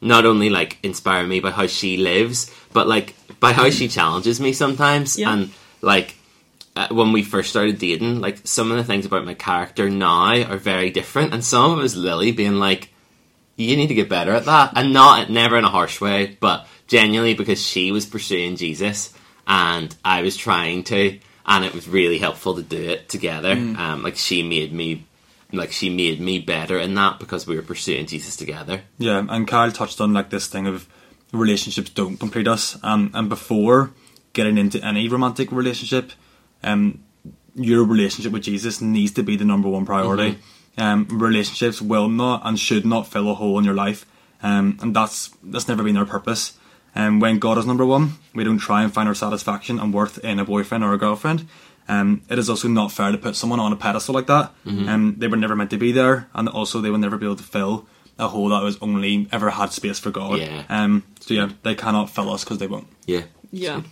not 0.01 0.27
only 0.27 0.51
like 0.51 0.79
inspire 0.83 1.27
me 1.27 1.41
by 1.41 1.51
how 1.51 1.67
she 1.67 1.97
lives, 1.97 2.53
but 2.73 2.87
like 2.87 3.15
by 3.41 3.53
how 3.53 3.71
she 3.71 3.89
challenges 3.89 4.41
me 4.41 4.53
sometimes. 4.53 5.19
Yeah. 5.19 5.33
And 5.33 5.51
like 5.81 6.17
uh, 6.75 6.89
when 6.91 7.13
we 7.13 7.23
first 7.23 7.51
started 7.51 7.79
dating, 7.79 8.21
like 8.21 8.41
some 8.45 8.71
of 8.71 8.77
the 8.77 8.85
things 8.85 9.07
about 9.07 9.25
my 9.25 9.35
character 9.35 9.89
now 9.89 10.43
are 10.43 10.57
very 10.59 10.91
different, 10.91 11.33
and 11.33 11.45
some 11.45 11.73
of 11.73 11.79
it 11.79 11.83
was 11.83 11.97
Lily 11.97 12.33
being 12.33 12.57
like, 12.57 12.91
"You 13.57 13.77
need 13.77 13.89
to 13.89 13.95
get 13.95 14.09
better 14.09 14.33
at 14.33 14.45
that," 14.45 14.73
and 14.77 14.93
not 14.93 15.31
never 15.31 15.57
in 15.57 15.65
a 15.65 15.71
harsh 15.71 16.01
way, 16.01 16.37
but 16.41 16.67
genuinely 16.87 17.35
because 17.35 17.65
she 17.65 17.91
was 17.93 18.07
pursuing 18.07 18.57
Jesus 18.57 19.13
and 19.47 19.95
I 20.05 20.23
was 20.23 20.37
trying 20.37 20.85
to, 20.85 21.19
and 21.47 21.65
it 21.65 21.75
was 21.75 21.89
really 21.89 22.19
helpful 22.19 22.57
to 22.57 22.63
do 22.63 22.81
it 22.81 23.09
together. 23.09 23.53
Um, 23.53 24.03
like 24.03 24.17
she 24.17 24.43
made 24.43 24.73
me. 24.73 25.07
Like 25.53 25.73
she 25.73 25.89
made 25.89 26.21
me 26.21 26.41
better 26.41 26.79
in 26.79 26.95
that 26.95 27.19
because 27.19 27.47
we 27.47 27.57
were 27.57 27.63
pursuing 27.63 28.07
Jesus 28.07 28.37
together. 28.37 28.83
Yeah, 28.99 29.25
and 29.29 29.47
Kyle 29.47 29.71
touched 29.71 30.01
on 30.01 30.13
like 30.13 30.31
this 30.31 30.49
thing 30.49 30.67
of 30.67 30.89
relationships 31.33 31.91
don't 31.91 32.17
complete 32.17 32.49
us, 32.49 32.79
um, 32.83 33.11
and 33.15 33.29
before 33.29 33.93
getting 34.33 34.59
into 34.59 34.85
any 34.85 35.09
romantic 35.09 35.53
relationship, 35.53 36.13
um, 36.63 37.03
your 37.55 37.85
relationship 37.85 38.33
with 38.33 38.43
Jesus 38.43 38.81
needs 38.81 39.13
to 39.13 39.23
be 39.23 39.37
the 39.37 39.45
number 39.45 39.69
one 39.69 39.87
priority. 39.87 40.39
Um, 40.79 41.07
relationships 41.11 41.81
will 41.81 42.09
not 42.09 42.43
and 42.45 42.59
should 42.59 42.85
not 42.85 43.07
fill 43.07 43.31
a 43.31 43.35
hole 43.35 43.59
in 43.59 43.65
your 43.65 43.75
life, 43.75 44.05
um, 44.43 44.79
and 44.83 44.95
that's 44.95 45.31
that's 45.43 45.69
never 45.69 45.83
been 45.83 45.97
our 45.97 46.05
purpose. 46.05 46.59
And 46.95 47.21
when 47.21 47.39
God 47.39 47.59
is 47.59 47.67
number 47.67 47.85
one, 47.85 48.15
we 48.35 48.43
don't 48.43 48.59
try 48.59 48.83
and 48.83 48.93
find 48.93 49.09
our 49.09 49.15
satisfaction 49.15 49.79
and 49.79 49.93
worth 49.93 50.19
in 50.25 50.39
a 50.39 50.45
boyfriend 50.45 50.83
or 50.83 50.93
a 50.95 50.99
girlfriend. 50.99 51.47
Um, 51.89 52.23
it 52.29 52.39
is 52.39 52.51
also 52.51 52.69
not 52.69 52.91
fair 52.93 53.13
to 53.13 53.19
put 53.19 53.37
someone 53.37 53.61
on 53.61 53.73
a 53.73 53.77
pedestal 53.77 54.15
like 54.15 54.27
that. 54.27 54.53
Um, 54.67 55.15
they 55.19 55.29
were 55.29 55.37
never 55.37 55.55
meant 55.55 55.71
to 55.71 55.79
be 55.79 55.93
there, 55.93 56.29
and 56.35 56.49
also 56.49 56.81
they 56.81 56.91
will 56.91 56.99
never 56.99 57.17
be 57.17 57.27
able 57.27 57.37
to 57.37 57.45
fill 57.45 57.87
a 58.19 58.29
hole 58.29 58.49
that 58.49 58.63
was 58.63 58.79
only 58.81 59.29
ever 59.31 59.51
had 59.51 59.73
space 59.73 59.99
for 59.99 60.11
God. 60.11 60.39
Yeah. 60.39 60.65
Um, 60.69 61.03
so 61.21 61.35
yeah, 61.35 61.51
they 61.63 61.75
cannot 61.75 62.11
fill 62.11 62.33
us 62.33 62.45
because 62.45 62.59
they 62.59 62.67
won't. 62.67 62.89
Yeah. 63.07 63.25
Yeah. 63.53 63.83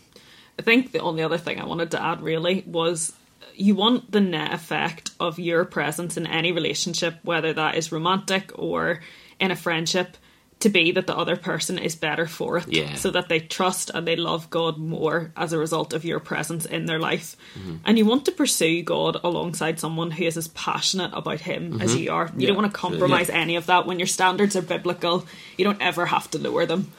I 0.59 0.63
think 0.63 0.93
the 0.93 1.01
only 1.01 1.23
other 1.23 1.39
thing 1.39 1.61
I 1.61 1.67
wanted 1.67 1.91
to 1.93 2.03
add 2.03 2.23
really 2.23 2.65
was 2.67 3.13
you 3.55 3.75
want 3.75 4.11
the 4.11 4.21
net 4.21 4.53
effect 4.53 5.11
of 5.21 5.39
your 5.39 5.65
presence 5.65 6.17
in 6.17 6.27
any 6.27 6.53
relationship, 6.53 7.19
whether 7.23 7.53
that 7.53 7.77
is 7.77 7.93
romantic 7.93 8.51
or 8.55 9.01
in 9.39 9.51
a 9.51 9.57
friendship, 9.57 10.17
to 10.65 10.69
be 10.69 10.91
that 10.93 11.07
the 11.07 11.17
other 11.17 11.37
person 11.37 11.79
is 11.79 11.95
better 11.97 12.27
for 12.27 12.59
it. 12.59 12.67
Yeah. 12.69 12.95
So 12.97 13.11
that 13.13 13.29
they 13.29 13.39
trust 13.41 13.91
and 13.95 14.05
they 14.07 14.17
love 14.17 14.51
God 14.51 14.77
more 14.79 15.31
as 15.37 15.53
a 15.53 15.59
result 15.59 15.93
of 15.95 16.05
your 16.05 16.21
presence 16.21 16.67
in 16.67 16.87
their 16.87 16.99
life. 16.99 17.37
Mm-hmm. 17.57 17.77
And 17.87 17.97
you 17.99 18.05
want 18.05 18.25
to 18.27 18.33
pursue 18.33 18.83
God 18.83 19.17
alongside 19.25 19.79
someone 19.81 20.11
who 20.11 20.25
is 20.25 20.37
as 20.37 20.49
passionate 20.49 21.13
about 21.15 21.41
Him 21.41 21.63
Mm-hmm. 21.73 21.83
as 21.83 21.95
you 21.97 22.11
are. 22.13 22.27
You 22.27 22.33
Yeah. 22.41 22.47
don't 22.49 22.57
want 22.63 22.73
to 22.75 22.79
compromise 22.81 23.31
any 23.31 23.57
of 23.57 23.67
that. 23.67 23.87
When 23.87 23.99
your 23.99 24.09
standards 24.09 24.57
are 24.57 24.63
biblical, 24.63 25.25
you 25.57 25.65
don't 25.65 25.81
ever 25.81 26.07
have 26.07 26.29
to 26.33 26.39
lower 26.39 26.67
them. 26.67 26.91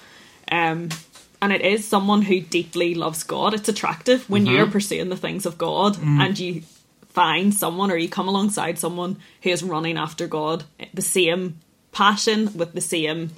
Um, 0.51 0.89
and 1.41 1.51
it 1.53 1.61
is 1.61 1.85
someone 1.87 2.21
who 2.21 2.39
deeply 2.39 2.95
loves 2.95 3.23
God. 3.23 3.53
It's 3.53 3.69
attractive 3.69 4.29
when 4.29 4.45
Mm-hmm. 4.45 4.55
you're 4.55 4.71
pursuing 4.71 5.09
the 5.09 5.17
things 5.17 5.45
of 5.45 5.57
God 5.57 5.97
and 6.01 6.39
you 6.39 6.63
find 7.09 7.53
someone 7.53 7.91
or 7.91 7.97
you 7.97 8.09
come 8.09 8.27
alongside 8.27 8.77
someone 8.79 9.17
who 9.43 9.49
is 9.49 9.63
running 9.63 9.97
after 9.97 10.27
God, 10.27 10.63
the 10.93 11.01
same 11.01 11.59
passion 11.91 12.51
with 12.57 12.73
the 12.73 12.81
same 12.81 13.31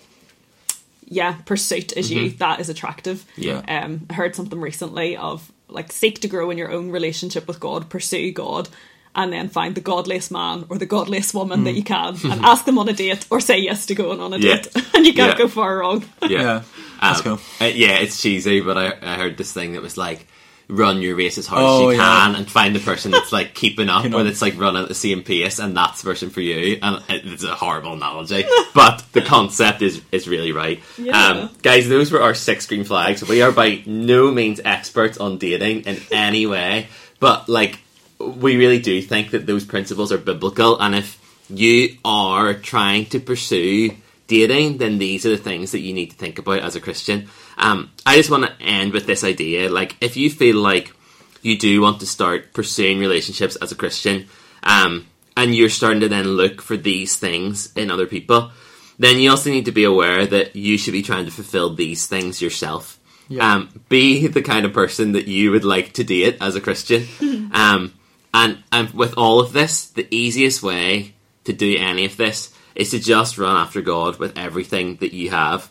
yeah 1.09 1.33
pursuit 1.45 1.93
as 1.97 2.11
you. 2.11 2.29
That 2.31 2.59
is 2.59 2.69
attractive. 2.69 3.25
Mm-hmm. 3.37 3.41
Yeah. 3.41 3.83
Um, 3.85 4.05
I 4.09 4.13
heard 4.13 4.35
something 4.35 4.59
recently 4.59 5.17
of 5.17 5.51
like 5.69 5.91
seek 5.91 6.19
to 6.21 6.27
grow 6.27 6.49
in 6.49 6.57
your 6.57 6.71
own 6.71 6.91
relationship 6.91 7.47
with 7.47 7.59
God, 7.59 7.89
pursue 7.89 8.31
God. 8.31 8.69
And 9.15 9.33
then 9.33 9.49
find 9.49 9.73
the 9.73 9.81
godliest 9.81 10.29
man 10.31 10.65
or 10.69 10.77
the 10.77 10.85
godliest 10.85 11.33
woman 11.33 11.63
that 11.63 11.71
you 11.73 11.83
can, 11.83 12.15
and 12.23 12.45
ask 12.45 12.65
them 12.65 12.77
on 12.77 12.87
a 12.87 12.93
date 12.93 13.25
or 13.31 13.39
say 13.39 13.57
yes 13.57 13.87
to 13.87 13.95
going 13.95 14.19
on 14.21 14.31
a 14.33 14.37
Mm. 14.37 14.43
Yeah. 14.43 14.55
date, 14.57 14.75
and 14.93 15.05
you 15.07 15.13
can't 15.13 15.31
Yeah. 15.31 15.37
go 15.39 15.47
far 15.47 15.79
wrong. 15.79 16.05
Yeah, 16.21 16.61
that's 17.01 17.19
Um, 17.19 17.23
cool. 17.23 17.39
uh, 17.59 17.71
yeah, 17.71 17.97
it's 17.97 18.21
cheesy, 18.21 18.61
but 18.61 18.77
I, 18.77 18.93
I 19.01 19.15
heard 19.15 19.35
this 19.37 19.51
thing 19.51 19.73
that 19.73 19.81
was 19.81 19.97
like, 19.97 20.27
run 20.69 21.01
your 21.01 21.15
race 21.15 21.37
as 21.37 21.47
hard 21.47 21.63
Oh, 21.63 21.75
as 21.89 21.95
you 21.95 22.01
yeah. 22.01 22.05
can 22.25 22.35
and 22.35 22.49
find 22.51 22.75
the 22.75 22.79
person 22.81 23.11
that's 23.11 23.31
like 23.31 23.53
keeping 23.53 23.87
up, 23.89 24.03
You 24.03 24.09
know. 24.09 24.19
or 24.19 24.23
that's 24.23 24.41
like 24.41 24.59
running 24.59 24.81
at 24.83 24.89
the 24.89 24.95
same 24.95 25.23
pace, 25.23 25.59
and 25.59 25.75
that's 25.77 26.01
the 26.01 26.09
person 26.09 26.29
for 26.29 26.41
you. 26.41 26.77
And 26.81 27.01
it's 27.09 27.43
a 27.43 27.55
horrible 27.55 27.93
analogy, 27.93 28.43
but 28.73 29.05
the 29.13 29.21
concept 29.21 29.81
is 29.81 30.01
is 30.11 30.27
really 30.27 30.51
right. 30.51 30.81
Yeah. 30.97 31.17
Um, 31.27 31.49
guys, 31.61 31.87
those 31.87 32.11
were 32.11 32.21
our 32.21 32.33
six 32.33 32.67
green 32.67 32.83
flags. 32.83 33.23
We 33.27 33.41
are 33.41 33.51
by 33.51 33.81
no 33.85 34.29
means 34.31 34.59
experts 34.65 35.17
on 35.17 35.37
dating 35.37 35.81
in 35.85 36.01
any 36.11 36.45
way, 36.45 36.87
but 37.19 37.47
like 37.47 37.79
we 38.19 38.57
really 38.57 38.79
do 38.79 39.01
think 39.01 39.31
that 39.31 39.45
those 39.45 39.63
principles 39.63 40.11
are 40.11 40.17
biblical, 40.17 40.77
and 40.79 40.95
if 40.95 41.17
you 41.49 41.95
are 42.03 42.53
trying 42.53 43.05
to 43.05 43.19
pursue 43.21 43.91
dating, 44.27 44.79
then 44.79 44.97
these 44.97 45.25
are 45.25 45.29
the 45.29 45.37
things 45.37 45.71
that 45.71 45.79
you 45.79 45.93
need 45.93 46.07
to 46.11 46.15
think 46.17 46.37
about 46.39 46.59
as 46.59 46.75
a 46.75 46.81
Christian. 46.81 47.29
Um, 47.57 47.91
I 48.05 48.15
just 48.15 48.29
want 48.29 48.45
to 48.45 48.61
end 48.61 48.93
with 48.93 49.05
this 49.05 49.23
idea: 49.23 49.69
like, 49.69 49.97
if 50.01 50.17
you 50.17 50.29
feel 50.29 50.57
like 50.57 50.93
you 51.41 51.57
do 51.57 51.81
want 51.81 51.99
to 51.99 52.07
start 52.07 52.53
pursuing 52.53 52.99
relationships 52.99 53.55
as 53.57 53.71
a 53.71 53.75
Christian, 53.75 54.27
um, 54.63 55.07
and 55.35 55.55
you're 55.55 55.69
starting 55.69 56.01
to 56.01 56.09
then 56.09 56.25
look 56.25 56.61
for 56.61 56.77
these 56.77 57.17
things 57.17 57.71
in 57.75 57.91
other 57.91 58.07
people, 58.07 58.51
then 58.99 59.19
you 59.19 59.29
also 59.29 59.49
need 59.49 59.65
to 59.65 59.71
be 59.71 59.83
aware 59.83 60.25
that 60.25 60.55
you 60.55 60.77
should 60.77 60.93
be 60.93 61.03
trying 61.03 61.25
to 61.25 61.31
fulfill 61.31 61.73
these 61.73 62.07
things 62.07 62.41
yourself. 62.41 62.99
Yeah. 63.29 63.53
Um, 63.53 63.83
be 63.89 64.27
the 64.27 64.41
kind 64.41 64.65
of 64.65 64.73
person 64.73 65.11
that 65.11 65.27
you 65.27 65.51
would 65.51 65.65
like 65.65 65.93
to 65.93 66.03
date 66.03 66.37
as 66.41 66.55
a 66.55 66.61
Christian. 66.61 67.07
um, 67.53 67.93
and, 68.33 68.63
and 68.71 68.91
with 68.91 69.15
all 69.17 69.39
of 69.39 69.53
this, 69.53 69.87
the 69.87 70.07
easiest 70.11 70.63
way 70.63 71.13
to 71.43 71.53
do 71.53 71.77
any 71.77 72.05
of 72.05 72.17
this 72.17 72.53
is 72.75 72.91
to 72.91 72.99
just 72.99 73.37
run 73.37 73.57
after 73.57 73.81
God 73.81 74.19
with 74.19 74.37
everything 74.37 74.97
that 74.97 75.13
you 75.13 75.29
have. 75.31 75.69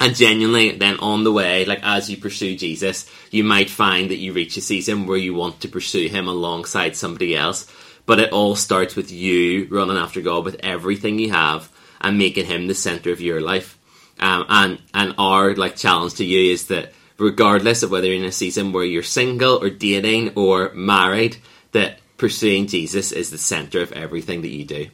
And 0.00 0.16
genuinely, 0.16 0.72
then 0.72 0.98
on 1.00 1.24
the 1.24 1.32
way, 1.32 1.66
like 1.66 1.80
as 1.82 2.08
you 2.08 2.16
pursue 2.16 2.56
Jesus, 2.56 3.08
you 3.30 3.44
might 3.44 3.68
find 3.68 4.10
that 4.10 4.16
you 4.16 4.32
reach 4.32 4.56
a 4.56 4.62
season 4.62 5.06
where 5.06 5.18
you 5.18 5.34
want 5.34 5.60
to 5.60 5.68
pursue 5.68 6.08
Him 6.08 6.26
alongside 6.26 6.96
somebody 6.96 7.36
else. 7.36 7.70
But 8.06 8.18
it 8.18 8.32
all 8.32 8.56
starts 8.56 8.96
with 8.96 9.12
you 9.12 9.68
running 9.70 9.98
after 9.98 10.22
God 10.22 10.46
with 10.46 10.56
everything 10.60 11.18
you 11.18 11.30
have 11.32 11.70
and 12.00 12.16
making 12.16 12.46
Him 12.46 12.66
the 12.66 12.74
center 12.74 13.12
of 13.12 13.20
your 13.20 13.42
life. 13.42 13.78
Um, 14.18 14.46
and 14.48 14.82
and 14.94 15.14
our 15.18 15.54
like 15.54 15.76
challenge 15.76 16.14
to 16.14 16.24
you 16.24 16.52
is 16.52 16.68
that 16.68 16.92
regardless 17.18 17.82
of 17.82 17.90
whether 17.90 18.06
you're 18.06 18.16
in 18.16 18.24
a 18.24 18.32
season 18.32 18.72
where 18.72 18.84
you're 18.84 19.02
single 19.02 19.62
or 19.62 19.68
dating 19.68 20.32
or 20.34 20.72
married, 20.72 21.36
that 21.72 21.98
pursuing 22.16 22.66
Jesus 22.66 23.12
is 23.12 23.30
the 23.30 23.38
center 23.38 23.82
of 23.82 23.92
everything 23.92 24.40
that 24.42 24.48
you 24.48 24.64
do. 24.64 24.88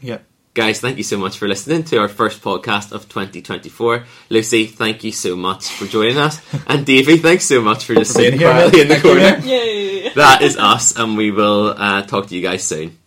Yeah. 0.00 0.18
Guys, 0.52 0.80
thank 0.80 0.96
you 0.96 1.04
so 1.04 1.16
much 1.16 1.38
for 1.38 1.46
listening 1.46 1.84
to 1.84 1.98
our 1.98 2.08
first 2.08 2.42
podcast 2.42 2.90
of 2.90 3.08
2024. 3.08 4.04
Lucy, 4.30 4.66
thank 4.66 5.04
you 5.04 5.12
so 5.12 5.36
much 5.36 5.68
for 5.68 5.86
joining 5.86 6.18
us. 6.18 6.40
And 6.66 6.84
Davey, 6.84 7.18
thanks 7.18 7.44
so 7.44 7.60
much 7.62 7.84
for 7.84 7.94
just 7.94 8.12
sitting 8.12 8.38
here, 8.38 8.50
quietly 8.50 8.80
in 8.80 8.88
the 8.88 9.00
corner. 9.00 9.38
Yay! 9.46 10.08
That 10.14 10.42
is 10.42 10.56
us, 10.56 10.98
and 10.98 11.16
we 11.16 11.30
will 11.30 11.74
uh, 11.76 12.02
talk 12.02 12.26
to 12.28 12.34
you 12.34 12.42
guys 12.42 12.64
soon. 12.64 12.98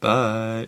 Bye. 0.00 0.62